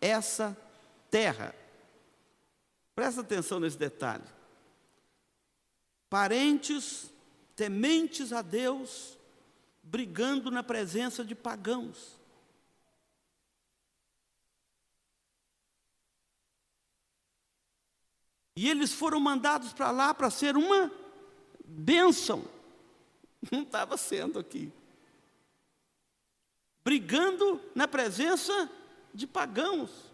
essa 0.00 0.56
terra. 1.12 1.54
Presta 2.94 3.20
atenção 3.20 3.60
nesse 3.60 3.76
detalhe. 3.76 4.24
Parentes 6.08 7.10
tementes 7.54 8.32
a 8.32 8.40
Deus, 8.40 9.18
brigando 9.82 10.50
na 10.50 10.62
presença 10.62 11.22
de 11.22 11.34
pagãos. 11.34 12.18
E 18.56 18.68
eles 18.68 18.92
foram 18.92 19.20
mandados 19.20 19.72
para 19.74 19.90
lá 19.90 20.14
para 20.14 20.30
ser 20.30 20.56
uma 20.56 20.90
bênção. 21.64 22.42
Não 23.50 23.62
estava 23.62 23.98
sendo 23.98 24.38
aqui. 24.38 24.72
Brigando 26.82 27.60
na 27.74 27.86
presença 27.86 28.70
de 29.12 29.26
pagãos. 29.26 30.11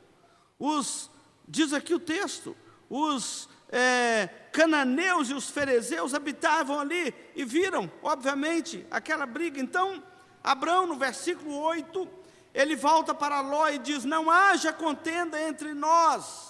Os, 0.58 1.10
diz 1.46 1.72
aqui 1.72 1.94
o 1.94 2.00
texto, 2.00 2.56
os 2.90 3.48
é, 3.70 4.28
cananeus 4.52 5.30
e 5.30 5.34
os 5.34 5.48
ferezeus 5.48 6.14
habitavam 6.14 6.80
ali 6.80 7.14
e 7.34 7.44
viram, 7.44 7.90
obviamente, 8.02 8.86
aquela 8.90 9.26
briga. 9.26 9.60
Então, 9.60 10.02
Abraão, 10.42 10.86
no 10.86 10.96
versículo 10.96 11.56
8, 11.58 12.08
ele 12.54 12.74
volta 12.74 13.14
para 13.14 13.40
Ló 13.40 13.68
e 13.68 13.78
diz: 13.78 14.04
Não 14.04 14.30
haja 14.30 14.72
contenda 14.72 15.40
entre 15.40 15.74
nós 15.74 16.48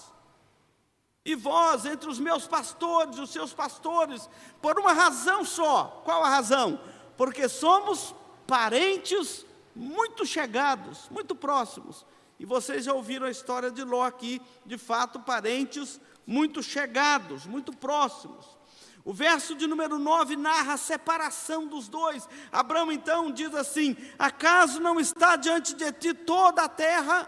e 1.25 1.35
vós, 1.35 1.85
entre 1.85 2.09
os 2.09 2.19
meus 2.19 2.47
pastores, 2.47 3.19
os 3.19 3.31
seus 3.31 3.53
pastores, 3.53 4.29
por 4.63 4.79
uma 4.79 4.93
razão 4.93 5.45
só. 5.45 6.01
Qual 6.05 6.25
a 6.25 6.29
razão? 6.29 6.81
Porque 7.19 7.49
somos 7.49 8.15
parentes 8.47 9.45
muito 9.75 10.25
chegados, 10.25 11.07
muito 11.11 11.35
próximos. 11.35 12.07
E 12.39 12.45
vocês 12.45 12.85
já 12.85 12.93
ouviram 12.93 13.27
a 13.27 13.31
história 13.31 13.71
de 13.71 13.83
Ló 13.83 14.05
aqui, 14.05 14.41
de 14.65 14.79
fato, 14.79 15.19
parentes 15.21 16.01
muito 16.27 16.63
chegados, 16.63 17.47
muito 17.47 17.73
próximos. 17.77 18.59
O 19.05 19.13
verso 19.13 19.55
de 19.55 19.67
número 19.67 19.99
9 19.99 20.37
narra 20.37 20.75
a 20.75 20.77
separação 20.77 21.67
dos 21.67 21.89
dois. 21.89 22.29
Abraão 22.53 22.93
então 22.93 23.31
diz 23.31 23.55
assim: 23.55 23.97
Acaso 24.19 24.81
não 24.81 25.01
está 25.01 25.35
diante 25.35 25.75
de 25.75 25.91
ti 25.93 26.13
toda 26.13 26.63
a 26.63 26.69
terra? 26.69 27.27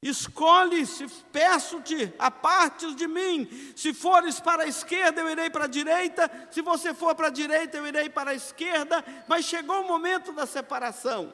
Escolhe, 0.00 0.84
se 0.84 1.06
peço-te, 1.32 2.12
apartes 2.18 2.96
de 2.96 3.06
mim. 3.06 3.48
Se 3.76 3.92
fores 3.92 4.40
para 4.40 4.64
a 4.64 4.66
esquerda, 4.66 5.20
eu 5.20 5.30
irei 5.30 5.48
para 5.48 5.64
a 5.64 5.68
direita. 5.68 6.48
Se 6.50 6.60
você 6.60 6.92
for 6.92 7.14
para 7.14 7.28
a 7.28 7.30
direita, 7.30 7.76
eu 7.76 7.86
irei 7.86 8.08
para 8.08 8.32
a 8.32 8.34
esquerda. 8.34 9.04
Mas 9.28 9.44
chegou 9.44 9.80
o 9.80 9.86
momento 9.86 10.32
da 10.32 10.44
separação. 10.46 11.32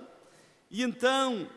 E 0.70 0.82
então 0.82 1.49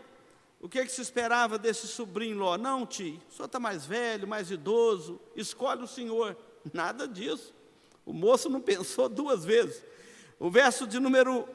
o 0.61 0.69
que, 0.69 0.79
é 0.79 0.85
que 0.85 0.91
se 0.91 1.01
esperava 1.01 1.57
desse 1.57 1.87
sobrinho 1.87 2.37
Ló? 2.37 2.55
Não, 2.55 2.85
tio, 2.85 3.19
o 3.29 3.33
senhor 3.33 3.47
está 3.47 3.59
mais 3.59 3.85
velho, 3.85 4.27
mais 4.27 4.51
idoso, 4.51 5.19
escolhe 5.35 5.83
o 5.83 5.87
senhor. 5.87 6.37
Nada 6.71 7.07
disso. 7.07 7.53
O 8.05 8.13
moço 8.13 8.47
não 8.47 8.61
pensou 8.61 9.09
duas 9.09 9.43
vezes. 9.43 9.83
O 10.41 10.49
verso 10.49 10.87
de 10.87 10.99
número 10.99 11.47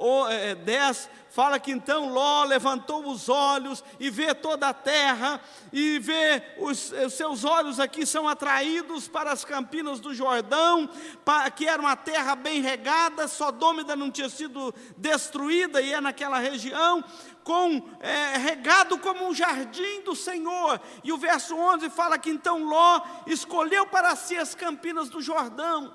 10 0.64 1.06
é, 1.06 1.10
fala 1.28 1.58
que 1.58 1.72
então 1.72 2.08
Ló 2.08 2.44
levantou 2.44 3.08
os 3.10 3.28
olhos 3.28 3.82
e 3.98 4.08
vê 4.10 4.32
toda 4.32 4.68
a 4.68 4.72
terra, 4.72 5.40
e 5.72 5.98
vê 5.98 6.40
os, 6.56 6.92
os, 6.92 7.14
seus 7.14 7.42
olhos 7.42 7.80
aqui 7.80 8.06
são 8.06 8.28
atraídos 8.28 9.08
para 9.08 9.32
as 9.32 9.44
campinas 9.44 9.98
do 9.98 10.14
Jordão, 10.14 10.88
para, 11.24 11.50
que 11.50 11.66
era 11.66 11.82
uma 11.82 11.96
terra 11.96 12.36
bem 12.36 12.60
regada, 12.60 13.26
Sodoma 13.26 13.80
ainda 13.80 13.96
não 13.96 14.08
tinha 14.08 14.28
sido 14.28 14.72
destruída, 14.96 15.82
e 15.82 15.92
é 15.92 16.00
naquela 16.00 16.38
região, 16.38 17.02
com 17.46 17.80
é, 18.00 18.36
regado 18.38 18.98
como 18.98 19.24
um 19.24 19.32
jardim 19.32 20.02
do 20.02 20.16
Senhor. 20.16 20.80
E 21.04 21.12
o 21.12 21.16
verso 21.16 21.54
11 21.54 21.88
fala 21.90 22.18
que 22.18 22.28
então 22.28 22.64
Ló 22.64 23.00
escolheu 23.24 23.86
para 23.86 24.16
si 24.16 24.36
as 24.36 24.52
campinas 24.52 25.08
do 25.08 25.22
Jordão. 25.22 25.94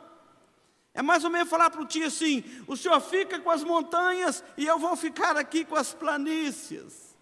É 0.93 1.01
mais 1.01 1.25
ou 1.25 1.29
menos 1.29 1.49
falar 1.49 1.69
para 1.69 1.81
o 1.81 1.85
tio 1.85 2.07
assim: 2.07 2.41
o 2.65 2.77
senhor 2.77 3.01
fica 3.01 3.37
com 3.37 3.51
as 3.51 3.65
montanhas 3.65 4.41
e 4.55 4.65
eu 4.65 4.79
vou 4.79 4.95
ficar 4.95 5.35
aqui 5.35 5.65
com 5.65 5.75
as 5.75 5.93
planícies. 5.93 7.17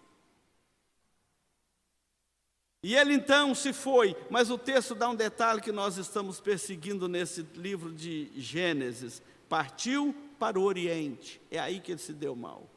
E 2.84 2.94
ele 2.94 3.14
então 3.14 3.52
se 3.52 3.72
foi, 3.72 4.16
mas 4.30 4.48
o 4.48 4.56
texto 4.56 4.94
dá 4.94 5.08
um 5.08 5.16
detalhe 5.16 5.60
que 5.60 5.72
nós 5.72 5.96
estamos 5.96 6.40
perseguindo 6.40 7.08
nesse 7.08 7.42
livro 7.56 7.92
de 7.92 8.30
Gênesis: 8.36 9.20
partiu 9.48 10.14
para 10.38 10.56
o 10.56 10.62
Oriente, 10.62 11.42
é 11.50 11.58
aí 11.58 11.80
que 11.80 11.90
ele 11.90 11.98
se 11.98 12.12
deu 12.12 12.36
mal. 12.36 12.70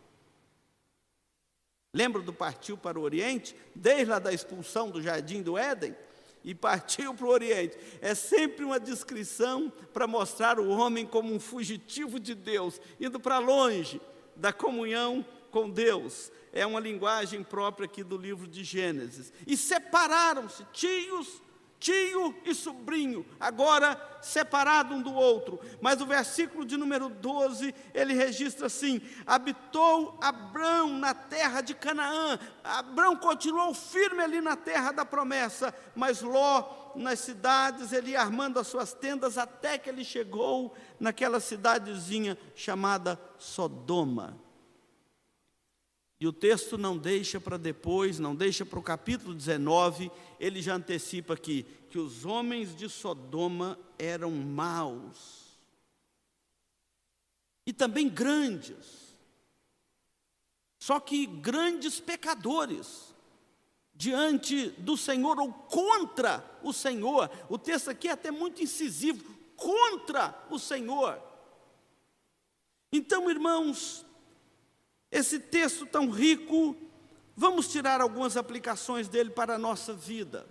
Lembra 1.93 2.21
do 2.21 2.34
partiu 2.34 2.77
para 2.77 2.99
o 2.99 3.03
Oriente? 3.03 3.56
Desde 3.75 4.06
lá 4.06 4.19
da 4.19 4.34
expulsão 4.34 4.89
do 4.89 5.01
jardim 5.01 5.41
do 5.41 5.58
Éden? 5.58 5.95
e 6.43 6.53
partiu 6.53 7.13
para 7.13 7.25
o 7.25 7.29
Oriente. 7.29 7.77
É 8.01 8.13
sempre 8.13 8.65
uma 8.65 8.79
descrição 8.79 9.71
para 9.93 10.06
mostrar 10.06 10.60
o 10.60 10.67
homem 10.67 11.06
como 11.06 11.34
um 11.34 11.39
fugitivo 11.39 12.19
de 12.19 12.36
Deus, 12.36 12.82
indo 12.99 13.19
para 13.19 13.39
longe 13.39 14.01
da 14.36 14.51
comunhão 14.51 15.25
com 15.51 15.69
Deus. 15.69 16.32
É 16.51 16.65
uma 16.65 16.79
linguagem 16.79 17.43
própria 17.43 17.86
aqui 17.86 18.03
do 18.03 18.17
livro 18.17 18.47
de 18.47 18.63
Gênesis. 18.63 19.32
E 19.47 19.56
separaram-se, 19.56 20.65
tios 20.73 21.41
tio 21.84 22.34
e 22.46 22.56
sobrinho, 22.56 23.26
agora 23.38 24.00
separado 24.22 24.96
um 24.96 25.02
do 25.02 25.13
outro. 25.13 25.60
Mas 25.82 26.00
o 26.00 26.06
versículo 26.06 26.65
de 26.65 26.78
número 26.78 27.10
12, 27.10 27.76
ele 27.93 28.13
registra 28.13 28.67
assim: 28.67 29.02
habitou 29.28 30.17
Abrão 30.22 30.98
na 30.98 31.13
terra 31.13 31.60
de 31.60 31.76
Canaã. 31.76 32.39
Abrão 32.63 33.17
continuou 33.17 33.74
firme 33.74 34.24
ali 34.24 34.39
na 34.39 34.56
terra 34.56 34.93
da 34.93 35.06
promessa, 35.06 35.76
mas 35.93 36.22
Ló 36.22 36.82
nas 36.96 37.19
cidades, 37.19 37.91
ele 37.91 38.12
ia 38.12 38.22
armando 38.22 38.60
as 38.60 38.67
suas 38.67 38.93
tendas 38.93 39.38
até 39.38 39.78
que 39.78 39.89
ele 39.89 40.06
chegou 40.06 40.74
naquela 41.00 41.39
cidadezinha 41.39 42.38
chamada 42.56 43.19
Sodoma. 43.38 44.42
E 46.23 46.27
o 46.27 46.31
texto 46.31 46.77
não 46.77 46.97
deixa 46.97 47.38
para 47.38 47.57
depois, 47.57 48.17
não 48.17 48.33
deixa 48.33 48.65
para 48.65 48.79
o 48.79 48.81
capítulo 48.81 49.36
19, 49.36 50.09
ele 50.39 50.62
já 50.62 50.75
antecipa 50.75 51.33
aqui 51.33 51.63
que 51.89 51.99
os 51.99 52.23
homens 52.23 52.73
de 52.73 52.88
Sodoma 52.88 53.77
eram 53.99 54.31
maus 54.31 55.59
e 57.67 57.73
também 57.73 58.07
grandes, 58.07 59.17
só 60.79 60.97
que 60.97 61.25
grandes 61.25 61.99
pecadores 61.99 63.13
diante 63.93 64.69
do 64.77 64.95
Senhor 64.95 65.38
ou 65.38 65.51
contra 65.51 66.41
o 66.63 66.71
Senhor. 66.71 67.29
O 67.49 67.57
texto 67.57 67.89
aqui 67.89 68.07
é 68.07 68.12
até 68.12 68.31
muito 68.31 68.63
incisivo 68.63 69.25
contra 69.57 70.41
o 70.49 70.57
Senhor. 70.57 71.21
Então, 72.93 73.29
irmãos, 73.29 74.05
esse 75.13 75.38
texto 75.39 75.86
tão 75.86 76.10
rico, 76.10 76.76
vamos 77.38 77.67
tirar 77.67 78.02
algumas 78.02 78.36
aplicações 78.36 79.08
dele 79.08 79.30
para 79.30 79.54
a 79.54 79.60
nossa 79.60 79.93
vida. 79.93 80.47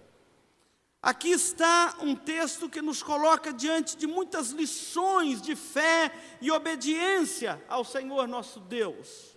Aqui 1.03 1.31
está 1.31 1.97
um 2.01 2.15
texto 2.15 2.71
que 2.71 2.81
nos 2.81 3.03
coloca 3.03 3.53
diante 3.53 3.97
de 3.97 4.07
muitas 4.07 4.51
lições 4.51 5.43
de 5.43 5.57
fé 5.57 6.13
e 6.41 6.49
obediência 6.49 7.61
ao 7.69 7.85
Senhor 7.85 8.29
nosso 8.29 8.61
Deus. 8.61 9.32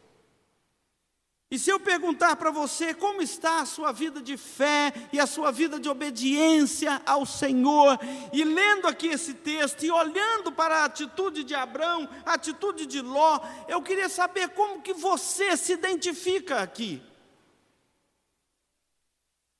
E 1.49 1.59
se 1.59 1.69
eu 1.69 1.79
perguntar 1.79 2.35
para 2.37 2.49
você 2.49 2.93
como 2.93 3.21
está 3.21 3.61
a 3.61 3.65
sua 3.65 3.91
vida 3.91 4.19
de 4.19 4.35
fé 4.35 4.91
e 5.13 5.19
a 5.19 5.27
sua 5.27 5.51
vida 5.51 5.79
de 5.79 5.87
obediência 5.87 7.01
ao 7.05 7.23
Senhor, 7.23 7.99
e 8.33 8.43
lendo 8.43 8.87
aqui 8.87 9.07
esse 9.07 9.35
texto 9.35 9.83
e 9.83 9.91
olhando 9.91 10.51
para 10.51 10.77
a 10.81 10.85
atitude 10.85 11.43
de 11.43 11.53
Abraão, 11.53 12.09
a 12.25 12.33
atitude 12.33 12.87
de 12.87 12.99
Ló, 12.99 13.39
eu 13.67 13.81
queria 13.81 14.09
saber 14.09 14.49
como 14.49 14.81
que 14.81 14.93
você 14.93 15.55
se 15.55 15.73
identifica 15.73 16.61
aqui. 16.61 17.01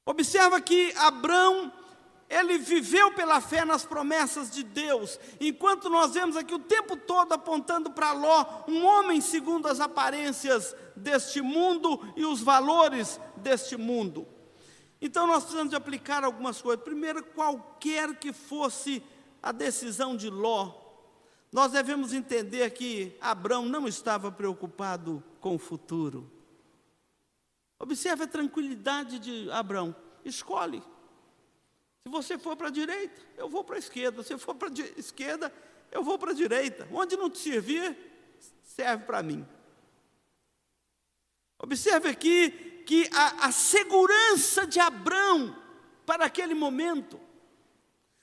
Observa 0.07 0.59
que 0.59 0.91
Abraão 0.97 1.71
ele 2.35 2.57
viveu 2.57 3.13
pela 3.13 3.39
fé 3.39 3.63
nas 3.63 3.85
promessas 3.85 4.51
de 4.51 4.61
Deus, 4.61 5.17
enquanto 5.39 5.89
nós 5.89 6.13
vemos 6.13 6.35
aqui 6.35 6.53
o 6.53 6.59
tempo 6.59 6.97
todo 6.97 7.31
apontando 7.31 7.89
para 7.89 8.11
Ló, 8.11 8.45
um 8.67 8.85
homem 8.85 9.21
segundo 9.21 9.67
as 9.67 9.79
aparências 9.79 10.75
deste 10.95 11.41
mundo 11.41 12.01
e 12.15 12.25
os 12.25 12.41
valores 12.41 13.19
deste 13.37 13.77
mundo. 13.77 14.27
Então 14.99 15.25
nós 15.25 15.43
precisamos 15.43 15.69
de 15.69 15.77
aplicar 15.77 16.25
algumas 16.25 16.61
coisas. 16.61 16.83
Primeiro, 16.83 17.23
qualquer 17.23 18.15
que 18.17 18.33
fosse 18.33 19.01
a 19.41 19.53
decisão 19.53 20.17
de 20.17 20.29
Ló, 20.29 20.73
nós 21.53 21.71
devemos 21.71 22.11
entender 22.11 22.69
que 22.71 23.15
Abraão 23.21 23.65
não 23.65 23.87
estava 23.87 24.29
preocupado 24.29 25.23
com 25.39 25.55
o 25.55 25.59
futuro. 25.59 26.29
Observe 27.79 28.23
a 28.23 28.27
tranquilidade 28.27 29.19
de 29.19 29.49
Abraão. 29.51 29.95
Escolhe. 30.25 30.83
Se 32.05 32.11
você 32.11 32.37
for 32.37 32.55
para 32.55 32.67
a 32.67 32.71
direita, 32.71 33.19
eu 33.35 33.49
vou 33.49 33.63
para 33.63 33.77
a 33.77 33.79
esquerda. 33.79 34.21
Se 34.21 34.37
for 34.37 34.53
para 34.53 34.67
a 34.67 34.99
esquerda, 34.99 35.51
eu 35.91 36.03
vou 36.03 36.19
para 36.19 36.31
a 36.31 36.35
direita. 36.35 36.87
Onde 36.91 37.17
não 37.17 37.31
te 37.31 37.39
servir, 37.39 37.97
serve 38.61 39.05
para 39.05 39.23
mim. 39.23 39.43
Observe 41.57 42.07
aqui 42.07 42.51
que 42.85 43.09
a, 43.11 43.47
a 43.47 43.51
segurança 43.51 44.67
de 44.67 44.79
Abraão 44.79 45.57
para 46.05 46.25
aquele 46.25 46.53
momento, 46.53 47.19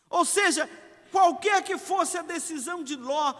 ou 0.09 0.25
seja, 0.25 0.71
qualquer 1.11 1.65
que 1.65 1.77
fosse 1.77 2.17
a 2.17 2.23
decisão 2.23 2.85
de 2.85 2.95
Ló, 2.95 3.35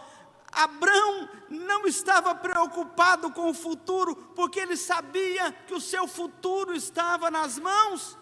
Abraão 0.51 1.29
não 1.49 1.87
estava 1.87 2.35
preocupado 2.35 3.31
com 3.31 3.49
o 3.49 3.53
futuro, 3.53 4.13
porque 4.35 4.59
ele 4.59 4.75
sabia 4.75 5.53
que 5.53 5.73
o 5.73 5.79
seu 5.79 6.05
futuro 6.05 6.75
estava 6.75 7.31
nas 7.31 7.57
mãos 7.57 8.17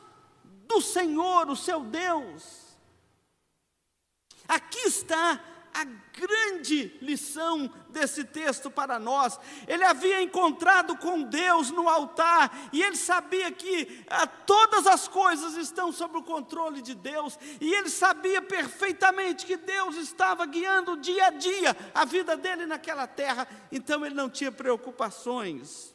do 0.71 0.81
Senhor, 0.81 1.49
o 1.49 1.55
seu 1.55 1.81
Deus. 1.81 2.61
Aqui 4.47 4.79
está 4.87 5.41
a 5.73 5.85
grande 5.85 6.97
lição 7.01 7.71
desse 7.89 8.23
texto 8.23 8.69
para 8.71 8.97
nós. 8.99 9.37
Ele 9.67 9.83
havia 9.83 10.21
encontrado 10.21 10.97
com 10.97 11.23
Deus 11.23 11.71
no 11.71 11.89
altar 11.89 12.69
e 12.71 12.81
ele 12.81 12.95
sabia 12.95 13.51
que 13.51 14.05
ah, 14.09 14.27
todas 14.27 14.87
as 14.87 15.09
coisas 15.09 15.55
estão 15.55 15.91
sob 15.91 16.17
o 16.17 16.23
controle 16.23 16.81
de 16.81 16.93
Deus, 16.93 17.37
e 17.59 17.73
ele 17.73 17.89
sabia 17.89 18.41
perfeitamente 18.41 19.45
que 19.45 19.57
Deus 19.57 19.95
estava 19.95 20.45
guiando 20.45 20.97
dia 20.97 21.27
a 21.27 21.29
dia 21.31 21.75
a 21.93 22.05
vida 22.05 22.37
dele 22.37 22.65
naquela 22.65 23.07
terra, 23.07 23.47
então 23.71 24.05
ele 24.05 24.15
não 24.15 24.29
tinha 24.29 24.51
preocupações. 24.51 25.93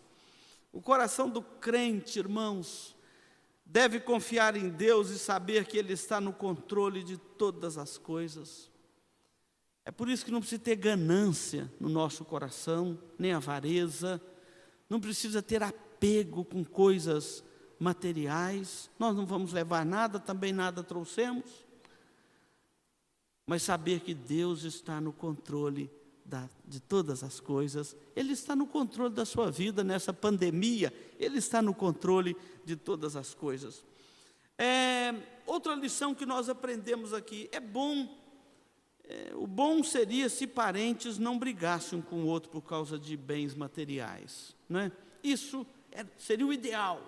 O 0.73 0.83
coração 0.83 1.29
do 1.29 1.41
crente, 1.41 2.19
irmãos, 2.19 2.96
deve 3.67 3.99
confiar 3.99 4.57
em 4.57 4.69
Deus 4.69 5.11
e 5.11 5.19
saber 5.19 5.67
que 5.67 5.77
Ele 5.77 5.93
está 5.93 6.21
no 6.21 6.33
controle 6.33 7.03
de 7.03 7.19
todas 7.19 7.77
as 7.77 7.99
coisas. 7.99 8.71
É 9.85 9.91
por 9.91 10.09
isso 10.09 10.25
que 10.25 10.31
não 10.31 10.41
precisa 10.41 10.63
ter 10.63 10.77
ganância 10.77 11.71
no 11.79 11.89
nosso 11.89 12.25
coração, 12.25 12.99
nem 13.19 13.33
avareza, 13.33 14.21
não 14.89 15.01
precisa 15.01 15.43
ter 15.43 15.63
apego 15.63 16.45
com 16.45 16.65
coisas 16.65 17.45
materiais, 17.79 18.89
nós 18.99 19.15
não 19.15 19.27
vamos 19.27 19.53
levar 19.53 19.85
nada, 19.85 20.19
também 20.19 20.53
nada 20.53 20.83
trouxemos, 20.83 21.67
mas 23.47 23.63
saber 23.63 24.01
que 24.01 24.15
Deus 24.15 24.63
está 24.63 25.01
no 25.01 25.13
controle 25.13 25.91
da, 26.27 26.49
de 26.67 26.81
todas 26.81 27.23
as 27.23 27.41
coisas, 27.41 27.97
Ele 28.15 28.33
está 28.33 28.57
no 28.57 28.67
controle 28.67 29.15
da 29.15 29.25
sua 29.25 29.51
vida 29.51 29.85
nessa 29.85 30.13
pandemia, 30.13 30.93
Ele 31.19 31.39
está 31.39 31.63
no 31.63 31.75
controle 31.75 32.37
de 32.65 32.77
todas 32.77 33.17
as 33.17 33.35
coisas. 33.35 33.85
É, 34.59 35.15
outra 35.47 35.75
lição 35.75 36.15
que 36.15 36.27
nós 36.27 36.49
aprendemos 36.49 37.13
aqui: 37.13 37.49
é 37.53 37.61
bom 37.61 38.09
é, 39.09 39.33
o 39.35 39.47
bom 39.47 39.85
seria 39.85 40.29
se 40.29 40.47
parentes 40.47 41.17
não 41.17 41.39
brigassem 41.39 41.99
um 42.01 42.03
com 42.03 42.25
o 42.25 42.27
outro 42.27 42.51
por 42.51 42.63
causa 42.63 42.99
de 42.99 43.17
bens 43.17 43.55
materiais. 43.55 44.55
Não 44.69 44.81
é? 44.81 44.93
Isso 45.23 45.65
é, 45.93 46.05
seria 46.19 46.47
o 46.47 46.53
ideal. 46.53 47.01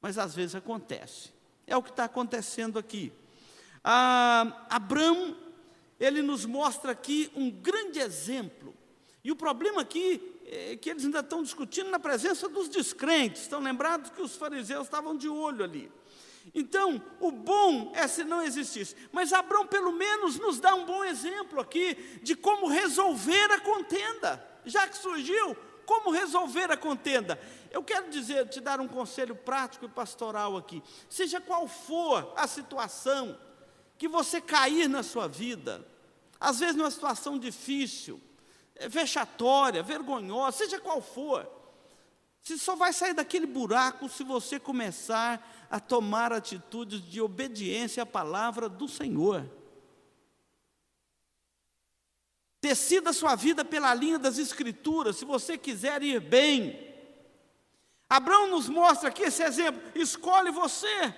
Mas 0.00 0.16
às 0.16 0.34
vezes 0.34 0.54
acontece. 0.54 1.30
É 1.66 1.76
o 1.76 1.82
que 1.82 1.90
está 1.90 2.04
acontecendo 2.04 2.78
aqui. 2.78 3.12
Ah, 3.82 4.66
Abraão, 4.70 5.36
ele 6.00 6.22
nos 6.22 6.46
mostra 6.46 6.92
aqui 6.92 7.30
um 7.34 7.50
grande 7.50 7.73
exemplo. 7.98 8.74
E 9.22 9.32
o 9.32 9.36
problema 9.36 9.82
aqui 9.82 10.40
é 10.46 10.76
que 10.76 10.90
eles 10.90 11.04
ainda 11.04 11.20
estão 11.20 11.42
discutindo 11.42 11.90
na 11.90 11.98
presença 11.98 12.48
dos 12.48 12.68
descrentes. 12.68 13.42
Estão 13.42 13.60
lembrados 13.60 14.10
que 14.10 14.20
os 14.20 14.36
fariseus 14.36 14.84
estavam 14.84 15.16
de 15.16 15.28
olho 15.28 15.64
ali. 15.64 15.90
Então, 16.54 17.02
o 17.20 17.30
bom 17.30 17.92
é 17.94 18.06
se 18.06 18.22
não 18.24 18.42
existisse. 18.42 18.94
Mas 19.12 19.32
Abraão, 19.32 19.66
pelo 19.66 19.92
menos, 19.92 20.38
nos 20.38 20.60
dá 20.60 20.74
um 20.74 20.84
bom 20.84 21.02
exemplo 21.02 21.60
aqui 21.60 21.94
de 22.22 22.34
como 22.36 22.68
resolver 22.68 23.50
a 23.52 23.60
contenda. 23.60 24.44
Já 24.66 24.86
que 24.86 24.98
surgiu, 24.98 25.56
como 25.86 26.10
resolver 26.10 26.70
a 26.70 26.76
contenda? 26.76 27.40
Eu 27.70 27.82
quero 27.82 28.10
dizer, 28.10 28.48
te 28.48 28.60
dar 28.60 28.80
um 28.80 28.88
conselho 28.88 29.34
prático 29.34 29.86
e 29.86 29.88
pastoral 29.88 30.56
aqui. 30.56 30.82
Seja 31.08 31.40
qual 31.40 31.66
for 31.66 32.32
a 32.36 32.46
situação 32.46 33.38
que 33.96 34.08
você 34.08 34.40
cair 34.40 34.88
na 34.88 35.02
sua 35.02 35.26
vida, 35.26 35.86
às 36.44 36.60
vezes 36.60 36.76
numa 36.76 36.90
situação 36.90 37.38
difícil, 37.38 38.20
é 38.74 38.88
vexatória, 38.88 39.82
vergonhosa, 39.82 40.58
seja 40.58 40.78
qual 40.78 41.00
for, 41.00 41.48
você 42.42 42.58
só 42.58 42.76
vai 42.76 42.92
sair 42.92 43.14
daquele 43.14 43.46
buraco 43.46 44.06
se 44.06 44.22
você 44.22 44.60
começar 44.60 45.66
a 45.70 45.80
tomar 45.80 46.30
atitudes 46.30 47.00
de 47.00 47.18
obediência 47.18 48.02
à 48.02 48.06
palavra 48.06 48.68
do 48.68 48.86
Senhor. 48.86 49.50
Decida 52.60 53.14
sua 53.14 53.34
vida 53.34 53.64
pela 53.64 53.94
linha 53.94 54.18
das 54.18 54.36
Escrituras, 54.36 55.16
se 55.16 55.24
você 55.24 55.56
quiser 55.56 56.02
ir 56.02 56.20
bem. 56.20 56.78
Abraão 58.10 58.48
nos 58.48 58.68
mostra 58.68 59.08
aqui 59.08 59.22
esse 59.22 59.42
exemplo: 59.42 59.80
escolhe 59.94 60.50
você. 60.50 61.14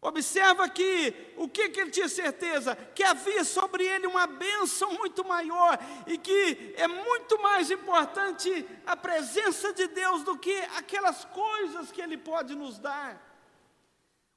Observa 0.00 0.68
que 0.68 1.32
o 1.36 1.48
que, 1.48 1.70
que 1.70 1.80
ele 1.80 1.90
tinha 1.90 2.08
certeza? 2.08 2.76
Que 2.76 3.02
havia 3.02 3.42
sobre 3.44 3.84
ele 3.84 4.06
uma 4.06 4.26
bênção 4.26 4.92
muito 4.92 5.24
maior 5.24 5.78
e 6.06 6.18
que 6.18 6.74
é 6.76 6.86
muito 6.86 7.40
mais 7.40 7.70
importante 7.70 8.66
a 8.86 8.94
presença 8.96 9.72
de 9.72 9.88
Deus 9.88 10.22
do 10.22 10.38
que 10.38 10.54
aquelas 10.76 11.24
coisas 11.24 11.90
que 11.90 12.00
ele 12.00 12.16
pode 12.16 12.54
nos 12.54 12.78
dar. 12.78 13.20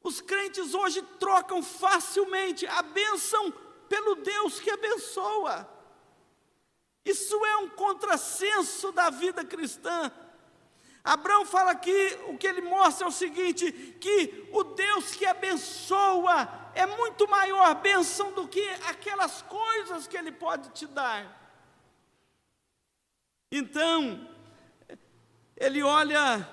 Os 0.02 0.22
crentes 0.22 0.74
hoje 0.74 1.02
trocam 1.20 1.62
facilmente 1.62 2.66
a 2.66 2.82
bênção 2.82 3.52
pelo 3.90 4.16
Deus 4.16 4.60
que 4.60 4.72
abençoa. 4.72 5.70
Isso 7.04 7.44
é 7.46 7.58
um 7.58 7.70
contrassenso 7.70 8.92
da 8.92 9.10
vida 9.10 9.44
cristã. 9.44 10.12
Abraão 11.04 11.46
fala 11.46 11.72
aqui, 11.72 12.18
o 12.28 12.38
que 12.38 12.48
ele 12.48 12.62
mostra 12.62 13.06
é 13.06 13.10
o 13.10 13.12
seguinte: 13.12 13.72
que 14.00 14.50
o 14.52 14.64
Deus 14.64 15.16
que 15.16 15.26
abençoa 15.26 16.48
é 16.76 16.86
muito 16.86 17.28
maior 17.28 17.74
bênção 17.76 18.32
do 18.34 18.48
que 18.48 18.68
aquelas 18.88 19.42
coisas 19.44 20.08
que 20.08 20.18
ele 20.18 20.32
pode 20.32 20.70
te 20.70 20.86
dar. 20.86 21.38
Então, 23.52 24.28
ele 25.58 25.82
olha 25.82 26.48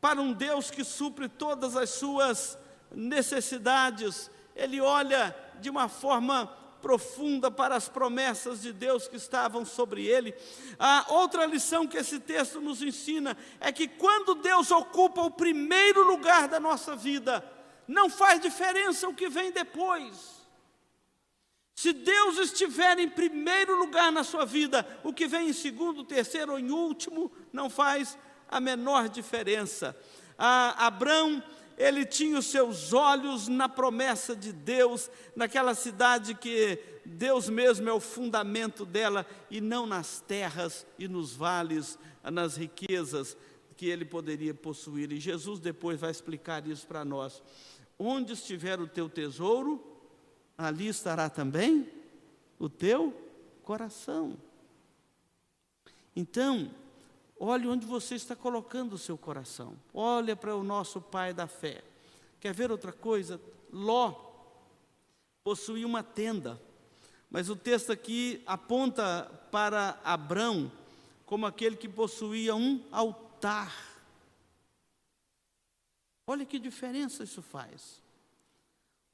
para 0.00 0.20
um 0.20 0.32
Deus 0.32 0.70
que 0.70 0.84
supre 0.84 1.28
todas 1.28 1.76
as 1.76 1.90
suas 1.90 2.58
necessidades, 2.90 4.30
ele 4.54 4.80
olha 4.80 5.34
de 5.60 5.70
uma 5.70 5.88
forma 5.88 6.46
profunda 6.80 7.50
para 7.50 7.76
as 7.76 7.88
promessas 7.88 8.62
de 8.62 8.72
Deus 8.72 9.06
que 9.06 9.16
estavam 9.16 9.64
sobre 9.64 10.06
ele. 10.06 10.34
A 10.78 11.06
outra 11.08 11.46
lição 11.46 11.86
que 11.86 11.98
esse 11.98 12.18
texto 12.20 12.60
nos 12.60 12.82
ensina 12.82 13.36
é 13.60 13.70
que 13.70 13.86
quando 13.86 14.34
Deus 14.36 14.70
ocupa 14.70 15.22
o 15.22 15.30
primeiro 15.30 16.04
lugar 16.04 16.48
da 16.48 16.58
nossa 16.58 16.96
vida, 16.96 17.44
não 17.86 18.08
faz 18.08 18.40
diferença 18.40 19.08
o 19.08 19.14
que 19.14 19.28
vem 19.28 19.50
depois. 19.50 20.40
Se 21.74 21.92
Deus 21.92 22.36
estiver 22.36 22.98
em 22.98 23.08
primeiro 23.08 23.74
lugar 23.76 24.12
na 24.12 24.22
sua 24.22 24.44
vida, 24.44 24.86
o 25.02 25.12
que 25.12 25.26
vem 25.26 25.48
em 25.48 25.52
segundo, 25.52 26.04
terceiro 26.04 26.52
ou 26.52 26.58
em 26.58 26.70
último, 26.70 27.32
não 27.52 27.70
faz 27.70 28.18
a 28.48 28.60
menor 28.60 29.08
diferença. 29.08 29.96
Ah, 30.36 30.86
Abraão 30.86 31.42
ele 31.80 32.04
tinha 32.04 32.38
os 32.38 32.44
seus 32.44 32.92
olhos 32.92 33.48
na 33.48 33.66
promessa 33.66 34.36
de 34.36 34.52
Deus, 34.52 35.10
naquela 35.34 35.74
cidade 35.74 36.34
que 36.34 36.78
Deus 37.06 37.48
mesmo 37.48 37.88
é 37.88 37.92
o 37.92 37.98
fundamento 37.98 38.84
dela, 38.84 39.26
e 39.50 39.62
não 39.62 39.86
nas 39.86 40.20
terras 40.20 40.86
e 40.98 41.08
nos 41.08 41.34
vales, 41.34 41.98
nas 42.22 42.54
riquezas 42.54 43.34
que 43.78 43.86
ele 43.86 44.04
poderia 44.04 44.52
possuir. 44.52 45.10
E 45.10 45.18
Jesus 45.18 45.58
depois 45.58 45.98
vai 45.98 46.10
explicar 46.10 46.66
isso 46.66 46.86
para 46.86 47.02
nós. 47.02 47.42
Onde 47.98 48.34
estiver 48.34 48.78
o 48.78 48.86
teu 48.86 49.08
tesouro, 49.08 49.82
ali 50.58 50.88
estará 50.88 51.30
também 51.30 51.90
o 52.58 52.68
teu 52.68 53.18
coração. 53.62 54.36
Então, 56.14 56.70
Olhe 57.42 57.66
onde 57.66 57.86
você 57.86 58.16
está 58.16 58.36
colocando 58.36 58.92
o 58.92 58.98
seu 58.98 59.16
coração. 59.16 59.74
Olha 59.94 60.36
para 60.36 60.54
o 60.54 60.62
nosso 60.62 61.00
pai 61.00 61.32
da 61.32 61.46
fé. 61.46 61.82
Quer 62.38 62.52
ver 62.52 62.70
outra 62.70 62.92
coisa? 62.92 63.40
Ló 63.72 64.28
possuía 65.42 65.86
uma 65.86 66.02
tenda, 66.02 66.60
mas 67.30 67.48
o 67.48 67.56
texto 67.56 67.90
aqui 67.90 68.42
aponta 68.44 69.24
para 69.50 69.98
Abrão 70.04 70.70
como 71.24 71.46
aquele 71.46 71.76
que 71.76 71.88
possuía 71.88 72.54
um 72.54 72.84
altar. 72.92 73.74
Olha 76.26 76.44
que 76.44 76.58
diferença 76.58 77.24
isso 77.24 77.40
faz. 77.40 78.02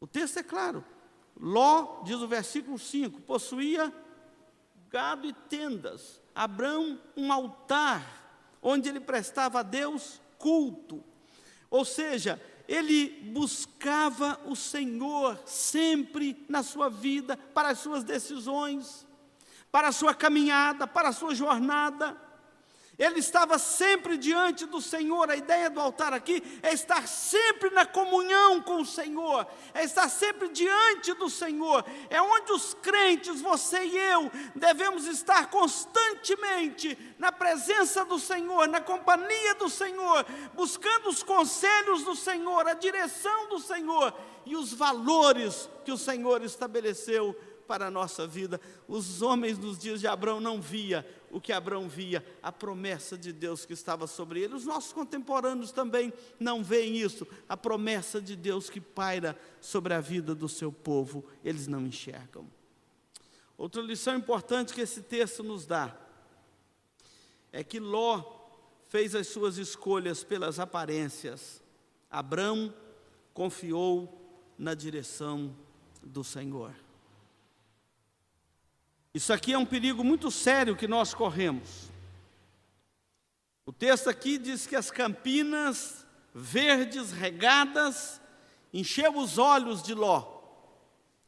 O 0.00 0.06
texto 0.06 0.40
é 0.40 0.42
claro. 0.42 0.84
Ló, 1.38 2.02
diz 2.02 2.16
o 2.16 2.26
versículo 2.26 2.76
5, 2.76 3.20
possuía 3.20 3.94
gado 4.90 5.28
e 5.28 5.32
tendas. 5.32 6.25
Abraão 6.37 7.01
um 7.16 7.33
altar 7.33 8.05
onde 8.62 8.88
ele 8.88 9.01
prestava 9.01 9.61
a 9.61 9.62
Deus 9.62 10.20
culto. 10.38 11.03
Ou 11.70 11.85
seja, 11.85 12.40
ele 12.68 13.09
buscava 13.33 14.38
o 14.44 14.55
Senhor 14.55 15.40
sempre 15.46 16.44
na 16.49 16.62
sua 16.62 16.90
vida, 16.90 17.37
para 17.37 17.70
as 17.70 17.79
suas 17.79 18.05
decisões, 18.05 19.07
para 19.72 19.88
a 19.88 19.92
sua 19.92 20.14
caminhada, 20.14 20.87
para 20.87 21.09
a 21.09 21.12
sua 21.12 21.35
jornada. 21.35 22.16
Ele 22.98 23.18
estava 23.18 23.59
sempre 23.59 24.16
diante 24.16 24.64
do 24.64 24.80
Senhor. 24.80 25.30
A 25.30 25.37
ideia 25.37 25.68
do 25.68 25.78
altar 25.78 26.14
aqui 26.14 26.42
é 26.62 26.72
estar 26.72 27.06
sempre 27.06 27.68
na 27.70 27.85
comunhão 27.85 28.62
com 28.62 28.80
o 28.80 28.87
Senhor, 28.87 29.46
é 29.74 29.85
estar 29.85 30.09
sempre 30.09 30.48
diante 30.48 31.12
do 31.12 31.28
Senhor. 31.28 31.85
É 32.09 32.22
onde 32.22 32.52
os 32.52 32.72
crentes, 32.72 33.42
você 33.42 33.85
e 33.85 33.98
eu, 33.98 34.30
devemos 34.54 35.06
estar 35.06 35.50
constantemente 35.50 36.96
na 37.18 37.30
presença 37.30 38.02
do 38.02 38.18
Senhor, 38.18 38.66
na 38.66 38.80
companhia 38.80 39.54
do 39.56 39.68
Senhor, 39.68 40.24
buscando 40.54 41.11
os 41.11 41.22
conselhos 41.22 42.02
do 42.02 42.16
Senhor, 42.16 42.66
a 42.66 42.74
direção 42.74 43.48
do 43.48 43.59
Senhor 43.59 44.14
e 44.46 44.56
os 44.56 44.72
valores 44.72 45.68
que 45.85 45.92
o 45.92 45.98
Senhor 45.98 46.42
estabeleceu 46.42 47.37
para 47.66 47.87
a 47.87 47.90
nossa 47.90 48.26
vida. 48.26 48.61
Os 48.88 49.20
homens 49.20 49.59
nos 49.59 49.78
dias 49.78 50.00
de 50.00 50.06
Abraão 50.06 50.40
não 50.40 50.61
via 50.61 51.06
o 51.30 51.40
que 51.40 51.52
Abraão 51.52 51.88
via, 51.88 52.24
a 52.42 52.52
promessa 52.52 53.16
de 53.16 53.32
Deus 53.32 53.64
que 53.64 53.72
estava 53.72 54.06
sobre 54.06 54.40
ele. 54.40 54.54
Os 54.54 54.64
nossos 54.64 54.92
contemporâneos 54.92 55.72
também 55.72 56.12
não 56.38 56.62
veem 56.62 56.96
isso, 56.96 57.26
a 57.48 57.56
promessa 57.56 58.20
de 58.20 58.36
Deus 58.36 58.70
que 58.70 58.80
paira 58.80 59.38
sobre 59.60 59.94
a 59.94 60.00
vida 60.00 60.34
do 60.34 60.48
seu 60.48 60.70
povo, 60.70 61.24
eles 61.44 61.66
não 61.66 61.86
enxergam. 61.86 62.46
Outra 63.58 63.80
lição 63.80 64.16
importante 64.16 64.74
que 64.74 64.80
esse 64.80 65.02
texto 65.02 65.42
nos 65.42 65.66
dá 65.66 65.96
é 67.52 67.64
que 67.64 67.80
Ló 67.80 68.22
fez 68.88 69.14
as 69.14 69.26
suas 69.28 69.56
escolhas 69.56 70.22
pelas 70.22 70.58
aparências. 70.60 71.62
Abraão 72.10 72.72
confiou 73.32 74.26
na 74.58 74.74
direção 74.74 75.54
do 76.02 76.22
Senhor. 76.22 76.86
Isso 79.16 79.33
aqui 79.33 79.55
é 79.55 79.59
um 79.59 79.64
perigo 79.64 80.05
muito 80.05 80.31
sério 80.31 80.76
que 80.76 80.87
nós 80.87 81.14
corremos. 81.14 81.90
O 83.64 83.72
texto 83.72 84.11
aqui 84.11 84.37
diz 84.37 84.66
que 84.66 84.76
as 84.76 84.90
campinas 84.90 86.07
verdes 86.35 87.12
regadas 87.12 88.20
encheu 88.74 89.16
os 89.16 89.38
olhos 89.38 89.83
de 89.83 89.94
Ló, 89.94 90.42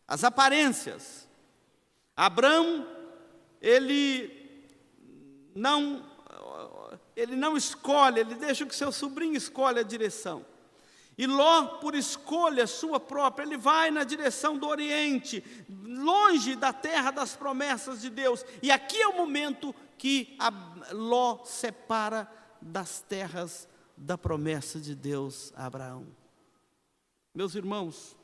as 0.06 0.22
aparências. 0.22 1.26
Abraão, 2.14 2.86
ele 3.58 4.36
não 5.54 6.04
ele 7.16 7.36
não 7.36 7.56
escolhe, 7.56 8.20
ele 8.20 8.34
deixa 8.34 8.66
que 8.66 8.76
seu 8.76 8.92
sobrinho 8.92 9.34
escolha 9.34 9.80
a 9.80 9.82
direção. 9.82 10.44
E 11.18 11.26
Ló, 11.26 11.78
por 11.80 11.94
escolha 11.94 12.66
sua 12.66 13.00
própria, 13.00 13.44
ele 13.44 13.56
vai 13.56 13.90
na 13.90 14.04
direção 14.04 14.56
do 14.58 14.68
Oriente, 14.68 15.42
longe 15.88 16.54
da 16.54 16.70
terra 16.70 17.10
das 17.10 17.34
promessas 17.34 18.02
de 18.02 18.10
Deus. 18.10 18.44
E 18.62 18.70
aqui 18.70 19.00
é 19.00 19.08
o 19.08 19.16
momento 19.16 19.74
que 19.96 20.36
Ló 20.92 21.42
separa 21.44 22.30
das 22.60 23.00
terras 23.00 23.66
da 23.96 24.18
promessa 24.18 24.78
de 24.78 24.94
Deus 24.94 25.50
a 25.56 25.64
Abraão. 25.64 26.06
Meus 27.34 27.54
irmãos, 27.54 28.16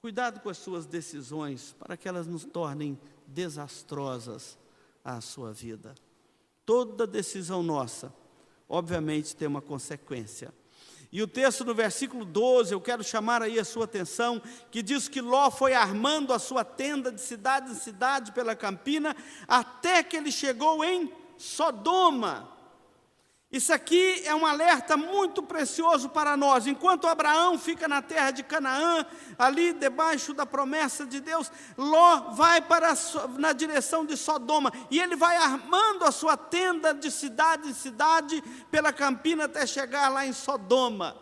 cuidado 0.00 0.40
com 0.40 0.48
as 0.48 0.58
suas 0.58 0.86
decisões 0.86 1.74
para 1.78 1.96
que 1.96 2.08
elas 2.08 2.26
nos 2.28 2.44
tornem 2.44 2.98
desastrosas 3.26 4.56
à 5.04 5.20
sua 5.20 5.52
vida. 5.52 5.94
Toda 6.64 7.06
decisão 7.06 7.62
nossa, 7.62 8.14
obviamente, 8.68 9.34
tem 9.34 9.48
uma 9.48 9.60
consequência. 9.60 10.54
E 11.14 11.22
o 11.22 11.28
texto 11.28 11.64
no 11.64 11.72
versículo 11.72 12.24
12, 12.24 12.74
eu 12.74 12.80
quero 12.80 13.04
chamar 13.04 13.40
aí 13.40 13.56
a 13.60 13.64
sua 13.64 13.84
atenção, 13.84 14.42
que 14.68 14.82
diz 14.82 15.06
que 15.06 15.20
Ló 15.20 15.48
foi 15.48 15.72
armando 15.72 16.32
a 16.32 16.40
sua 16.40 16.64
tenda 16.64 17.12
de 17.12 17.20
cidade 17.20 17.70
em 17.70 17.76
cidade 17.76 18.32
pela 18.32 18.56
campina, 18.56 19.14
até 19.46 20.02
que 20.02 20.16
ele 20.16 20.32
chegou 20.32 20.82
em 20.82 21.12
Sodoma. 21.38 22.48
Isso 23.50 23.72
aqui 23.72 24.22
é 24.24 24.34
um 24.34 24.44
alerta 24.44 24.96
muito 24.96 25.42
precioso 25.42 26.08
para 26.08 26.36
nós. 26.36 26.66
Enquanto 26.66 27.06
Abraão 27.06 27.56
fica 27.56 27.86
na 27.86 28.02
terra 28.02 28.32
de 28.32 28.42
Canaã, 28.42 29.06
ali 29.38 29.72
debaixo 29.72 30.34
da 30.34 30.44
promessa 30.44 31.06
de 31.06 31.20
Deus, 31.20 31.52
Ló 31.78 32.32
vai 32.32 32.60
para 32.60 32.94
na 33.38 33.52
direção 33.52 34.04
de 34.04 34.16
Sodoma 34.16 34.72
e 34.90 34.98
ele 34.98 35.14
vai 35.14 35.36
armando 35.36 36.04
a 36.04 36.10
sua 36.10 36.36
tenda 36.36 36.92
de 36.92 37.10
cidade 37.10 37.68
em 37.68 37.74
cidade 37.74 38.42
pela 38.72 38.92
campina 38.92 39.44
até 39.44 39.64
chegar 39.66 40.08
lá 40.08 40.26
em 40.26 40.32
Sodoma. 40.32 41.16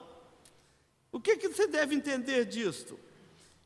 O 1.13 1.21
que, 1.21 1.37
que 1.37 1.49
você 1.49 1.67
deve 1.67 1.95
entender 1.95 2.47
disto? 2.47 2.99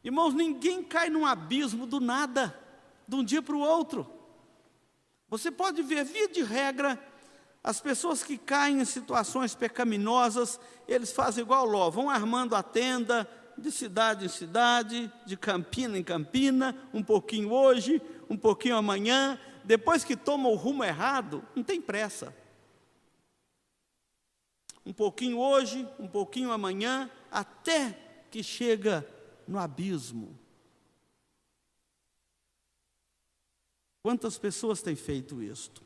Irmãos, 0.02 0.34
ninguém 0.34 0.82
cai 0.82 1.08
num 1.08 1.24
abismo 1.24 1.86
do 1.86 2.00
nada, 2.00 2.56
de 3.06 3.14
um 3.14 3.24
dia 3.24 3.40
para 3.40 3.54
o 3.54 3.60
outro. 3.60 4.08
Você 5.28 5.50
pode 5.50 5.82
ver, 5.82 6.04
via 6.04 6.28
de 6.28 6.42
regra, 6.42 7.00
as 7.66 7.80
pessoas 7.80 8.22
que 8.22 8.38
caem 8.38 8.80
em 8.80 8.84
situações 8.84 9.52
pecaminosas, 9.52 10.60
eles 10.86 11.10
fazem 11.10 11.42
igual 11.42 11.66
Ló, 11.66 11.90
vão 11.90 12.08
armando 12.08 12.54
a 12.54 12.62
tenda 12.62 13.28
de 13.58 13.72
cidade 13.72 14.24
em 14.24 14.28
cidade, 14.28 15.12
de 15.26 15.36
campina 15.36 15.98
em 15.98 16.04
campina, 16.04 16.76
um 16.94 17.02
pouquinho 17.02 17.50
hoje, 17.50 18.00
um 18.30 18.36
pouquinho 18.36 18.76
amanhã, 18.76 19.36
depois 19.64 20.04
que 20.04 20.14
toma 20.14 20.48
o 20.48 20.54
rumo 20.54 20.84
errado, 20.84 21.42
não 21.56 21.64
tem 21.64 21.80
pressa. 21.80 22.32
Um 24.84 24.92
pouquinho 24.92 25.36
hoje, 25.36 25.88
um 25.98 26.06
pouquinho 26.06 26.52
amanhã, 26.52 27.10
até 27.32 27.98
que 28.30 28.44
chega 28.44 29.04
no 29.44 29.58
abismo. 29.58 30.38
Quantas 34.04 34.38
pessoas 34.38 34.80
têm 34.80 34.94
feito 34.94 35.42
isto? 35.42 35.85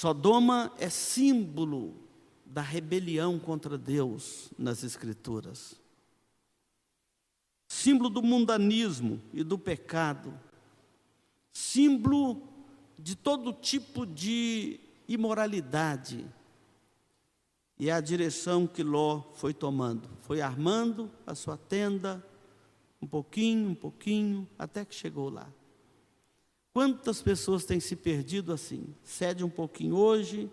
Sodoma 0.00 0.72
é 0.78 0.88
símbolo 0.88 1.92
da 2.46 2.62
rebelião 2.62 3.36
contra 3.36 3.76
Deus 3.76 4.48
nas 4.56 4.84
Escrituras, 4.84 5.74
símbolo 7.66 8.08
do 8.08 8.22
mundanismo 8.22 9.20
e 9.32 9.42
do 9.42 9.58
pecado, 9.58 10.32
símbolo 11.50 12.40
de 12.96 13.16
todo 13.16 13.52
tipo 13.52 14.06
de 14.06 14.78
imoralidade. 15.08 16.24
E 17.76 17.90
é 17.90 17.92
a 17.92 18.00
direção 18.00 18.68
que 18.68 18.84
Ló 18.84 19.24
foi 19.34 19.52
tomando, 19.52 20.08
foi 20.20 20.40
armando 20.40 21.10
a 21.26 21.34
sua 21.34 21.56
tenda, 21.56 22.24
um 23.02 23.06
pouquinho, 23.08 23.70
um 23.70 23.74
pouquinho, 23.74 24.48
até 24.56 24.84
que 24.84 24.94
chegou 24.94 25.28
lá. 25.28 25.52
Quantas 26.78 27.20
pessoas 27.20 27.64
têm 27.64 27.80
se 27.80 27.96
perdido 27.96 28.52
assim? 28.52 28.94
Cede 29.02 29.42
um 29.42 29.50
pouquinho 29.50 29.96
hoje, 29.96 30.48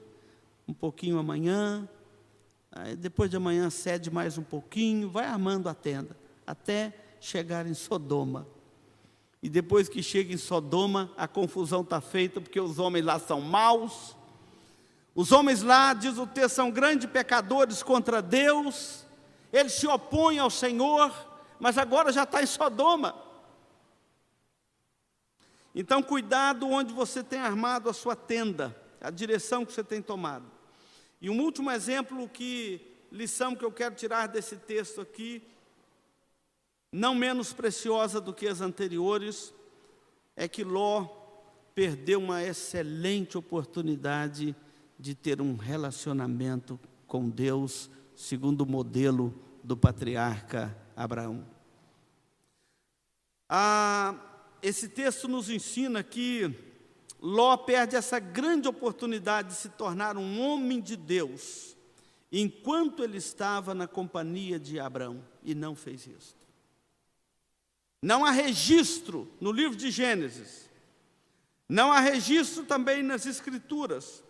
um 0.68 0.74
pouquinho 0.74 1.20
amanhã, 1.20 1.88
depois 2.98 3.30
de 3.30 3.38
amanhã 3.38 3.70
cede 3.70 4.10
mais 4.10 4.36
um 4.36 4.42
pouquinho, 4.42 5.08
vai 5.08 5.26
armando 5.26 5.70
a 5.70 5.76
tenda, 5.76 6.18
até 6.48 6.96
chegar 7.20 7.68
em 7.68 7.76
Sodoma. 7.76 8.48
E 9.40 9.48
depois 9.48 9.88
que 9.88 10.02
chega 10.02 10.34
em 10.34 10.38
Sodoma, 10.38 11.12
a 11.16 11.28
confusão 11.28 11.82
está 11.82 12.02
feita, 12.02 12.42
porque 12.42 12.60
os 12.60 12.80
homens 12.80 13.06
lá 13.06 13.20
são 13.20 13.40
maus. 13.40 14.16
Os 15.14 15.32
homens 15.32 15.62
lá, 15.62 15.94
diz 15.94 16.18
o 16.18 16.26
texto, 16.26 16.56
são 16.56 16.72
grandes 16.72 17.08
pecadores 17.08 17.84
contra 17.84 18.20
Deus. 18.20 19.06
Eles 19.54 19.74
se 19.74 19.86
opõem 19.86 20.40
ao 20.40 20.50
Senhor, 20.50 21.14
mas 21.60 21.78
agora 21.78 22.12
já 22.12 22.24
está 22.24 22.42
em 22.42 22.48
Sodoma. 22.48 23.25
Então, 25.78 26.02
cuidado 26.02 26.70
onde 26.70 26.94
você 26.94 27.22
tem 27.22 27.38
armado 27.38 27.90
a 27.90 27.94
sua 27.94 28.16
tenda, 28.16 28.74
a 29.02 29.12
direção 29.12 29.66
que 29.66 29.74
você 29.74 29.84
tem 29.84 30.02
tomado. 30.02 30.50
E 31.20 31.30
um 31.30 31.42
último 31.42 31.70
exemplo, 31.70 32.30
que 32.30 32.80
lição 33.12 33.54
que 33.54 33.66
eu 33.66 33.72
quero 33.72 33.94
tirar 33.94 34.28
desse 34.28 34.56
texto 34.56 35.02
aqui, 35.02 35.44
não 36.90 37.14
menos 37.14 37.52
preciosa 37.52 38.22
do 38.22 38.34
que 38.34 38.48
as 38.48 38.62
anteriores, 38.62 39.54
é 40.34 40.48
que 40.48 40.64
Ló 40.64 41.08
perdeu 41.74 42.20
uma 42.20 42.42
excelente 42.42 43.38
oportunidade 43.38 44.56
de 44.98 45.14
ter 45.14 45.42
um 45.42 45.58
relacionamento 45.58 46.80
com 47.06 47.30
Deus, 47.30 47.90
segundo 48.16 48.62
o 48.62 48.66
modelo 48.66 49.38
do 49.62 49.76
patriarca 49.76 50.74
Abraão. 50.96 51.46
A 53.50 54.35
esse 54.66 54.90
texto 54.90 55.28
nos 55.28 55.48
ensina 55.48 56.02
que 56.02 56.52
Ló 57.22 57.56
perde 57.56 57.96
essa 57.96 58.18
grande 58.18 58.68
oportunidade 58.68 59.50
de 59.50 59.54
se 59.54 59.70
tornar 59.70 60.18
um 60.18 60.42
homem 60.42 60.82
de 60.82 60.96
Deus, 60.96 61.78
enquanto 62.32 63.04
ele 63.04 63.18
estava 63.18 63.76
na 63.76 63.88
companhia 63.88 64.60
de 64.60 64.80
Abraão, 64.80 65.24
e 65.44 65.54
não 65.54 65.76
fez 65.76 66.08
isso. 66.08 66.36
Não 68.02 68.26
há 68.26 68.32
registro 68.32 69.32
no 69.40 69.52
livro 69.52 69.78
de 69.78 69.92
Gênesis, 69.92 70.68
não 71.70 71.92
há 71.92 72.00
registro 72.00 72.64
também 72.64 73.04
nas 73.04 73.28
Escrituras, 73.28 74.24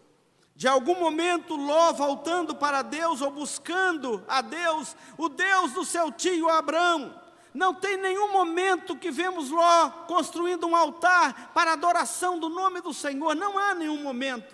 de 0.53 0.67
algum 0.67 0.99
momento 0.99 1.55
Ló 1.55 1.93
voltando 1.93 2.53
para 2.55 2.81
Deus 2.81 3.21
ou 3.21 3.31
buscando 3.31 4.21
a 4.27 4.41
Deus, 4.41 4.97
o 5.17 5.29
Deus 5.29 5.71
do 5.71 5.85
seu 5.85 6.11
tio 6.11 6.49
Abraão. 6.49 7.23
Não 7.55 7.73
tem 7.73 7.95
nenhum 7.95 8.33
momento 8.33 8.97
que 8.97 9.09
vemos 9.09 9.49
Ló 9.49 9.89
construindo 10.07 10.67
um 10.67 10.75
altar 10.75 11.53
para 11.53 11.71
adoração 11.71 12.37
do 12.37 12.49
nome 12.49 12.81
do 12.81 12.93
Senhor, 12.93 13.33
não 13.33 13.57
há 13.57 13.73
nenhum 13.73 14.03
momento. 14.03 14.53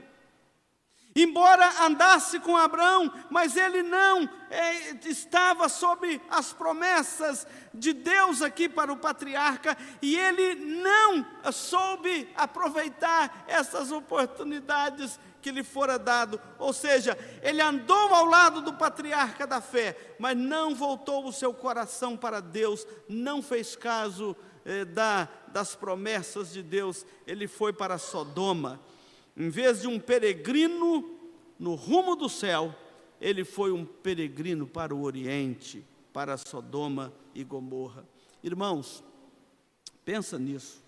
Embora 1.15 1.83
andasse 1.83 2.39
com 2.39 2.55
Abraão, 2.55 3.11
mas 3.29 3.57
ele 3.57 3.81
não 3.81 4.29
é, 4.49 4.91
estava 5.03 5.67
sob 5.67 6.21
as 6.29 6.53
promessas 6.53 7.47
de 7.73 7.91
Deus 7.91 8.43
aqui 8.43 8.69
para 8.69 8.93
o 8.93 8.97
patriarca, 8.97 9.75
e 9.99 10.15
ele 10.15 10.55
não 10.55 11.25
soube 11.51 12.31
aproveitar 12.35 13.43
essas 13.47 13.91
oportunidades 13.91 15.19
que 15.41 15.51
lhe 15.51 15.63
fora 15.63 15.97
dado. 15.97 16.39
Ou 16.59 16.71
seja, 16.71 17.17
ele 17.41 17.61
andou 17.61 18.13
ao 18.13 18.25
lado 18.25 18.61
do 18.61 18.73
patriarca 18.73 19.47
da 19.47 19.59
fé, 19.59 20.15
mas 20.19 20.37
não 20.37 20.75
voltou 20.75 21.27
o 21.27 21.33
seu 21.33 21.53
coração 21.53 22.15
para 22.15 22.39
Deus, 22.39 22.85
não 23.09 23.41
fez 23.41 23.75
caso 23.75 24.35
eh, 24.63 24.85
da, 24.85 25.27
das 25.47 25.75
promessas 25.75 26.51
de 26.53 26.61
Deus, 26.61 27.05
ele 27.25 27.47
foi 27.47 27.73
para 27.73 27.97
Sodoma. 27.97 28.79
Em 29.35 29.49
vez 29.49 29.81
de 29.81 29.87
um 29.87 29.99
peregrino 29.99 31.19
no 31.57 31.75
rumo 31.75 32.15
do 32.15 32.29
céu, 32.29 32.75
ele 33.19 33.43
foi 33.43 33.71
um 33.71 33.85
peregrino 33.85 34.67
para 34.67 34.93
o 34.93 35.01
Oriente, 35.03 35.85
para 36.13 36.37
Sodoma 36.37 37.13
e 37.33 37.43
Gomorra. 37.43 38.05
Irmãos, 38.43 39.03
pensa 40.03 40.37
nisso. 40.37 40.81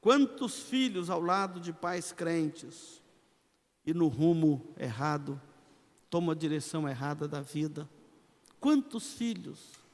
Quantos 0.00 0.60
filhos 0.60 1.08
ao 1.08 1.20
lado 1.20 1.60
de 1.60 1.72
pais 1.72 2.12
crentes 2.12 3.02
e 3.86 3.92
no 3.92 4.08
rumo 4.08 4.74
errado, 4.78 5.40
toma 6.08 6.32
a 6.32 6.36
direção 6.36 6.88
errada 6.88 7.28
da 7.28 7.40
vida? 7.40 7.88
Quantos 8.60 9.12
filhos 9.12 9.84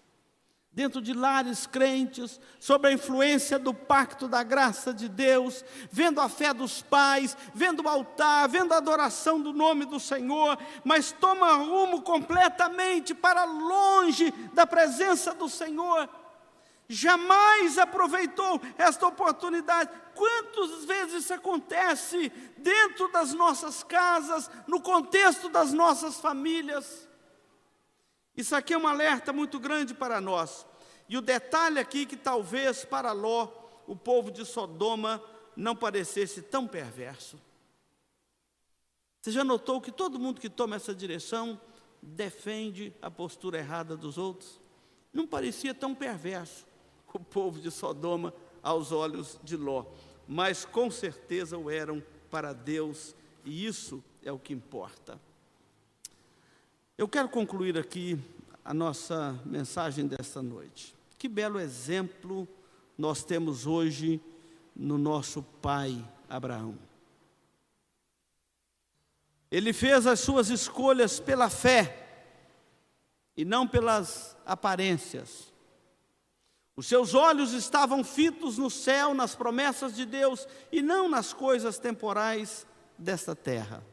dentro 0.72 1.03
de 1.03 1.12
lares 1.12 1.66
crentes, 1.66 2.40
sob 2.61 2.87
a 2.87 2.92
influência 2.92 3.59
do 3.59 3.74
pacto 3.74 4.29
da 4.29 4.42
graça 4.42 4.94
de 4.94 5.09
Deus, 5.09 5.64
vendo 5.90 6.20
a 6.20 6.29
fé 6.29 6.55
dos 6.55 6.81
pais, 6.81 7.37
vendo 7.53 7.83
o 7.83 7.88
altar, 7.88 8.48
vendo 8.48 8.72
a 8.72 8.76
adoração 8.76 9.40
do 9.40 9.53
nome 9.53 9.85
do 9.85 9.98
Senhor, 9.98 10.57
mas 10.85 11.11
toma 11.11 11.55
rumo 11.55 12.03
completamente 12.03 13.14
para 13.14 13.44
longe 13.44 14.31
da 14.55 14.66
presença 14.66 15.35
do 15.35 15.48
Senhor. 15.48 16.09
Jamais 16.92 17.79
aproveitou 17.79 18.61
esta 18.76 19.07
oportunidade. 19.07 19.88
Quantas 20.12 20.85
vezes 20.85 21.22
isso 21.22 21.33
acontece 21.33 22.31
dentro 22.59 23.07
das 23.12 23.33
nossas 23.33 23.85
casas, 23.85 24.50
no 24.66 24.83
contexto 24.83 25.48
das 25.48 25.72
nossas 25.72 26.18
famílias? 26.18 27.09
Isso 28.37 28.57
aqui 28.57 28.74
é 28.74 28.76
um 28.76 28.88
alerta 28.88 29.33
muito 29.33 29.61
grande 29.61 29.94
para 29.94 30.20
nós. 30.20 30.66
E 31.09 31.16
o 31.16 31.20
detalhe 31.20 31.79
aqui 31.79 32.05
que 32.05 32.16
talvez 32.16 32.85
para 32.85 33.12
Ló, 33.12 33.46
o 33.87 33.94
povo 33.94 34.29
de 34.29 34.44
Sodoma, 34.44 35.22
não 35.55 35.76
parecesse 35.76 36.42
tão 36.42 36.66
perverso. 36.66 37.40
Você 39.22 39.31
já 39.31 39.44
notou 39.44 39.81
que 39.81 39.92
todo 39.92 40.18
mundo 40.18 40.40
que 40.40 40.50
toma 40.50 40.74
essa 40.74 40.92
direção 40.92 41.61
defende 42.03 42.92
a 43.00 43.09
postura 43.09 43.59
errada 43.59 43.96
dos 43.96 44.18
outros? 44.18 44.61
Não 45.12 45.24
parecia 45.24 45.72
tão 45.72 45.94
perverso 45.94 46.68
o 47.18 47.25
povo 47.25 47.61
de 47.61 47.70
Sodoma 47.70 48.33
aos 48.62 48.92
olhos 48.92 49.38
de 49.42 49.57
Ló, 49.57 49.87
mas 50.29 50.64
com 50.64 50.90
certeza 50.90 51.57
o 51.59 51.70
eram 51.70 52.03
para 52.31 52.53
Deus, 52.53 53.14
e 53.44 53.66
isso 53.66 54.03
é 54.23 54.31
o 54.31 54.38
que 54.38 54.53
importa. 54.53 55.20
Eu 56.96 57.09
quero 57.09 57.29
concluir 57.29 57.79
aqui 57.79 58.18
a 58.64 58.75
nossa 58.75 59.40
mensagem 59.44 60.07
desta 60.07 60.42
noite. 60.42 60.94
Que 61.18 61.29
belo 61.29 61.59
exemplo 61.59 62.46
nós 62.96 63.25
temos 63.25 63.66
hoje 63.66 64.20
no 64.77 64.99
nosso 64.99 65.42
pai 65.42 66.07
Abraão. 66.29 66.79
Ele 69.51 69.73
fez 69.73 70.07
as 70.07 70.20
suas 70.20 70.49
escolhas 70.49 71.18
pela 71.18 71.51
fé 71.51 72.07
e 73.37 73.44
não 73.44 73.66
pelas 73.66 74.37
aparências. 74.46 75.49
Os 76.80 76.86
seus 76.86 77.12
olhos 77.12 77.52
estavam 77.52 78.02
fitos 78.02 78.56
no 78.56 78.70
céu, 78.70 79.12
nas 79.12 79.34
promessas 79.34 79.94
de 79.94 80.06
Deus 80.06 80.48
e 80.72 80.80
não 80.80 81.10
nas 81.10 81.30
coisas 81.30 81.78
temporais 81.78 82.66
desta 82.96 83.36
terra. 83.36 83.84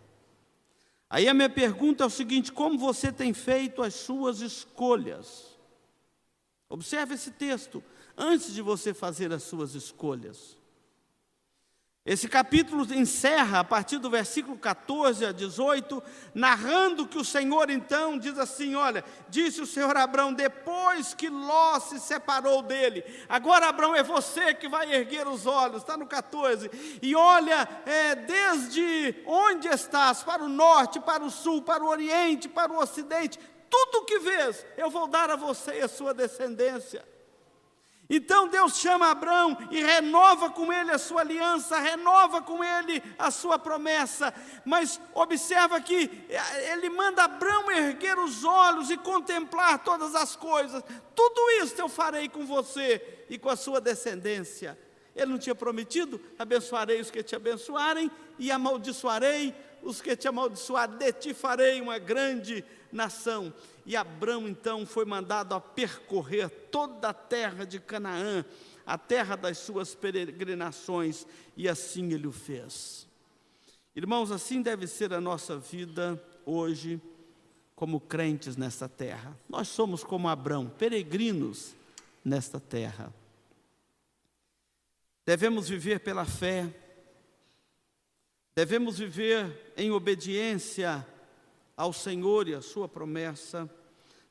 Aí 1.09 1.27
a 1.27 1.33
minha 1.33 1.49
pergunta 1.49 2.05
é 2.05 2.07
o 2.07 2.09
seguinte: 2.09 2.49
como 2.49 2.79
você 2.79 3.11
tem 3.11 3.33
feito 3.33 3.83
as 3.83 3.93
suas 3.93 4.39
escolhas? 4.39 5.59
Observe 6.69 7.15
esse 7.15 7.31
texto 7.31 7.83
antes 8.15 8.53
de 8.53 8.61
você 8.61 8.93
fazer 8.93 9.33
as 9.33 9.43
suas 9.43 9.75
escolhas. 9.75 10.56
Esse 12.07 12.29
capítulo 12.29 12.87
encerra 12.93 13.59
a 13.59 13.63
partir 13.65 13.97
do 13.97 14.09
versículo 14.09 14.57
14 14.57 15.25
a 15.25 15.33
18, 15.33 16.01
narrando 16.33 17.05
que 17.05 17.17
o 17.17 17.25
Senhor 17.25 17.69
então 17.69 18.17
diz 18.17 18.39
assim: 18.39 18.75
Olha, 18.75 19.03
disse 19.27 19.59
o 19.59 19.65
Senhor 19.65 19.97
Abraão, 19.97 20.31
depois 20.31 21.13
que 21.13 21.27
Ló 21.27 21.77
se 21.81 21.99
separou 21.99 22.61
dele, 22.61 23.03
agora 23.27 23.67
Abraão 23.67 23.93
é 23.93 24.03
você 24.03 24.53
que 24.53 24.69
vai 24.69 24.89
erguer 24.95 25.27
os 25.27 25.45
olhos, 25.45 25.81
está 25.81 25.97
no 25.97 26.07
14, 26.07 26.71
e 27.01 27.13
olha 27.13 27.67
é, 27.85 28.15
desde 28.15 29.21
onde 29.25 29.67
estás, 29.67 30.23
para 30.23 30.41
o 30.41 30.47
norte, 30.47 31.01
para 31.01 31.25
o 31.25 31.29
sul, 31.29 31.61
para 31.61 31.83
o 31.83 31.89
oriente, 31.89 32.47
para 32.47 32.71
o 32.71 32.79
ocidente, 32.79 33.37
tudo 33.69 34.05
que 34.05 34.19
vês, 34.19 34.65
eu 34.77 34.89
vou 34.89 35.07
dar 35.07 35.29
a 35.29 35.35
você 35.35 35.79
e 35.79 35.81
a 35.81 35.89
sua 35.89 36.13
descendência. 36.13 37.16
Então 38.09 38.47
Deus 38.47 38.77
chama 38.77 39.11
Abraão 39.11 39.57
e 39.69 39.83
renova 39.83 40.49
com 40.49 40.71
ele 40.71 40.91
a 40.91 40.97
sua 40.97 41.21
aliança, 41.21 41.77
renova 41.77 42.41
com 42.41 42.63
ele 42.63 43.03
a 43.19 43.29
sua 43.29 43.59
promessa. 43.59 44.33
Mas 44.63 44.99
observa 45.13 45.81
que 45.81 46.09
eh, 46.29 46.71
ele 46.71 46.89
manda 46.89 47.25
Abraão 47.25 47.69
erguer 47.69 48.17
os 48.17 48.45
olhos 48.45 48.89
e 48.89 48.97
contemplar 48.97 49.83
todas 49.83 50.15
as 50.15 50.37
coisas. 50.37 50.81
Tudo 51.13 51.51
isso 51.61 51.75
eu 51.81 51.89
farei 51.89 52.29
com 52.29 52.45
você 52.45 53.25
e 53.29 53.37
com 53.37 53.49
a 53.49 53.57
sua 53.57 53.81
descendência. 53.81 54.77
Ele 55.13 55.31
não 55.31 55.37
tinha 55.37 55.55
prometido: 55.55 56.21
abençoarei 56.39 57.01
os 57.01 57.11
que 57.11 57.21
te 57.21 57.35
abençoarem 57.35 58.09
e 58.39 58.51
amaldiçoarei 58.51 59.53
os 59.81 60.01
que 60.01 60.15
te 60.15 60.29
amaldiçoarem. 60.29 60.97
De 60.97 61.11
ti 61.11 61.33
farei 61.33 61.81
uma 61.81 61.97
grande 61.99 62.63
nação. 62.91 63.53
E 63.85 63.95
Abraão 63.95 64.47
então 64.47 64.85
foi 64.85 65.05
mandado 65.05 65.53
a 65.53 65.61
percorrer 65.61 66.49
toda 66.49 67.09
a 67.09 67.13
terra 67.13 67.65
de 67.65 67.79
Canaã, 67.79 68.43
a 68.85 68.97
terra 68.97 69.35
das 69.35 69.57
suas 69.57 69.93
peregrinações, 69.93 71.25
e 71.55 71.67
assim 71.67 72.13
ele 72.13 72.27
o 72.27 72.31
fez. 72.31 73.07
Irmãos, 73.95 74.31
assim 74.31 74.61
deve 74.61 74.87
ser 74.87 75.13
a 75.13 75.19
nossa 75.19 75.57
vida 75.57 76.23
hoje, 76.45 77.01
como 77.75 77.99
crentes 77.99 78.55
nesta 78.55 78.87
terra. 78.87 79.37
Nós 79.49 79.67
somos 79.67 80.03
como 80.03 80.27
Abraão, 80.27 80.67
peregrinos 80.67 81.75
nesta 82.23 82.59
terra. 82.59 83.13
Devemos 85.25 85.67
viver 85.67 85.99
pela 85.99 86.25
fé, 86.25 86.73
devemos 88.55 88.97
viver 88.97 89.73
em 89.75 89.91
obediência 89.91 91.05
ao 91.77 91.93
Senhor 91.93 92.47
e 92.47 92.55
à 92.55 92.61
Sua 92.61 92.89
promessa. 92.89 93.69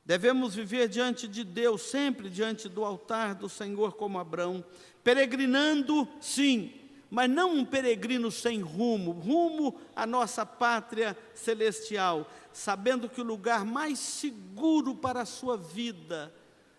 Devemos 0.05 0.53
viver 0.53 0.87
diante 0.87 1.27
de 1.27 1.43
Deus, 1.43 1.81
sempre 1.81 2.29
diante 2.29 2.69
do 2.69 2.83
altar 2.83 3.33
do 3.33 3.49
Senhor, 3.49 3.93
como 3.93 4.19
Abraão, 4.19 4.63
peregrinando, 5.03 6.07
sim, 6.21 6.73
mas 7.09 7.29
não 7.29 7.53
um 7.55 7.65
peregrino 7.65 8.29
sem 8.29 8.61
rumo, 8.61 9.11
rumo 9.11 9.79
à 9.95 10.05
nossa 10.05 10.45
pátria 10.45 11.17
celestial, 11.33 12.29
sabendo 12.51 13.09
que 13.09 13.21
o 13.21 13.25
lugar 13.25 13.65
mais 13.65 13.97
seguro 13.99 14.93
para 14.93 15.21
a 15.21 15.25
sua 15.25 15.57
vida 15.57 16.33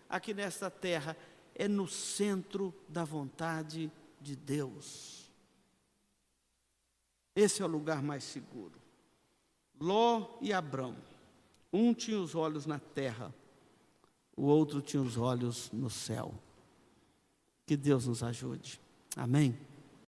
aqui 0.07 0.33
nesta 0.33 0.69
terra 0.69 1.17
é 1.55 1.67
no 1.67 1.87
centro 1.87 2.73
da 2.87 3.03
vontade 3.03 3.91
de 4.21 4.35
Deus. 4.35 5.29
Esse 7.35 7.61
é 7.61 7.65
o 7.65 7.69
lugar 7.69 8.01
mais 8.01 8.23
seguro. 8.23 8.78
Ló 9.79 10.37
e 10.41 10.51
Abrão. 10.51 10.95
Um 11.71 11.93
tinha 11.93 12.19
os 12.19 12.35
olhos 12.35 12.65
na 12.65 12.79
terra, 12.79 13.33
o 14.35 14.43
outro 14.43 14.81
tinha 14.81 15.01
os 15.01 15.17
olhos 15.17 15.69
no 15.71 15.89
céu. 15.89 16.33
Que 17.65 17.77
Deus 17.77 18.07
nos 18.07 18.23
ajude. 18.23 18.79
Amém. 19.15 19.55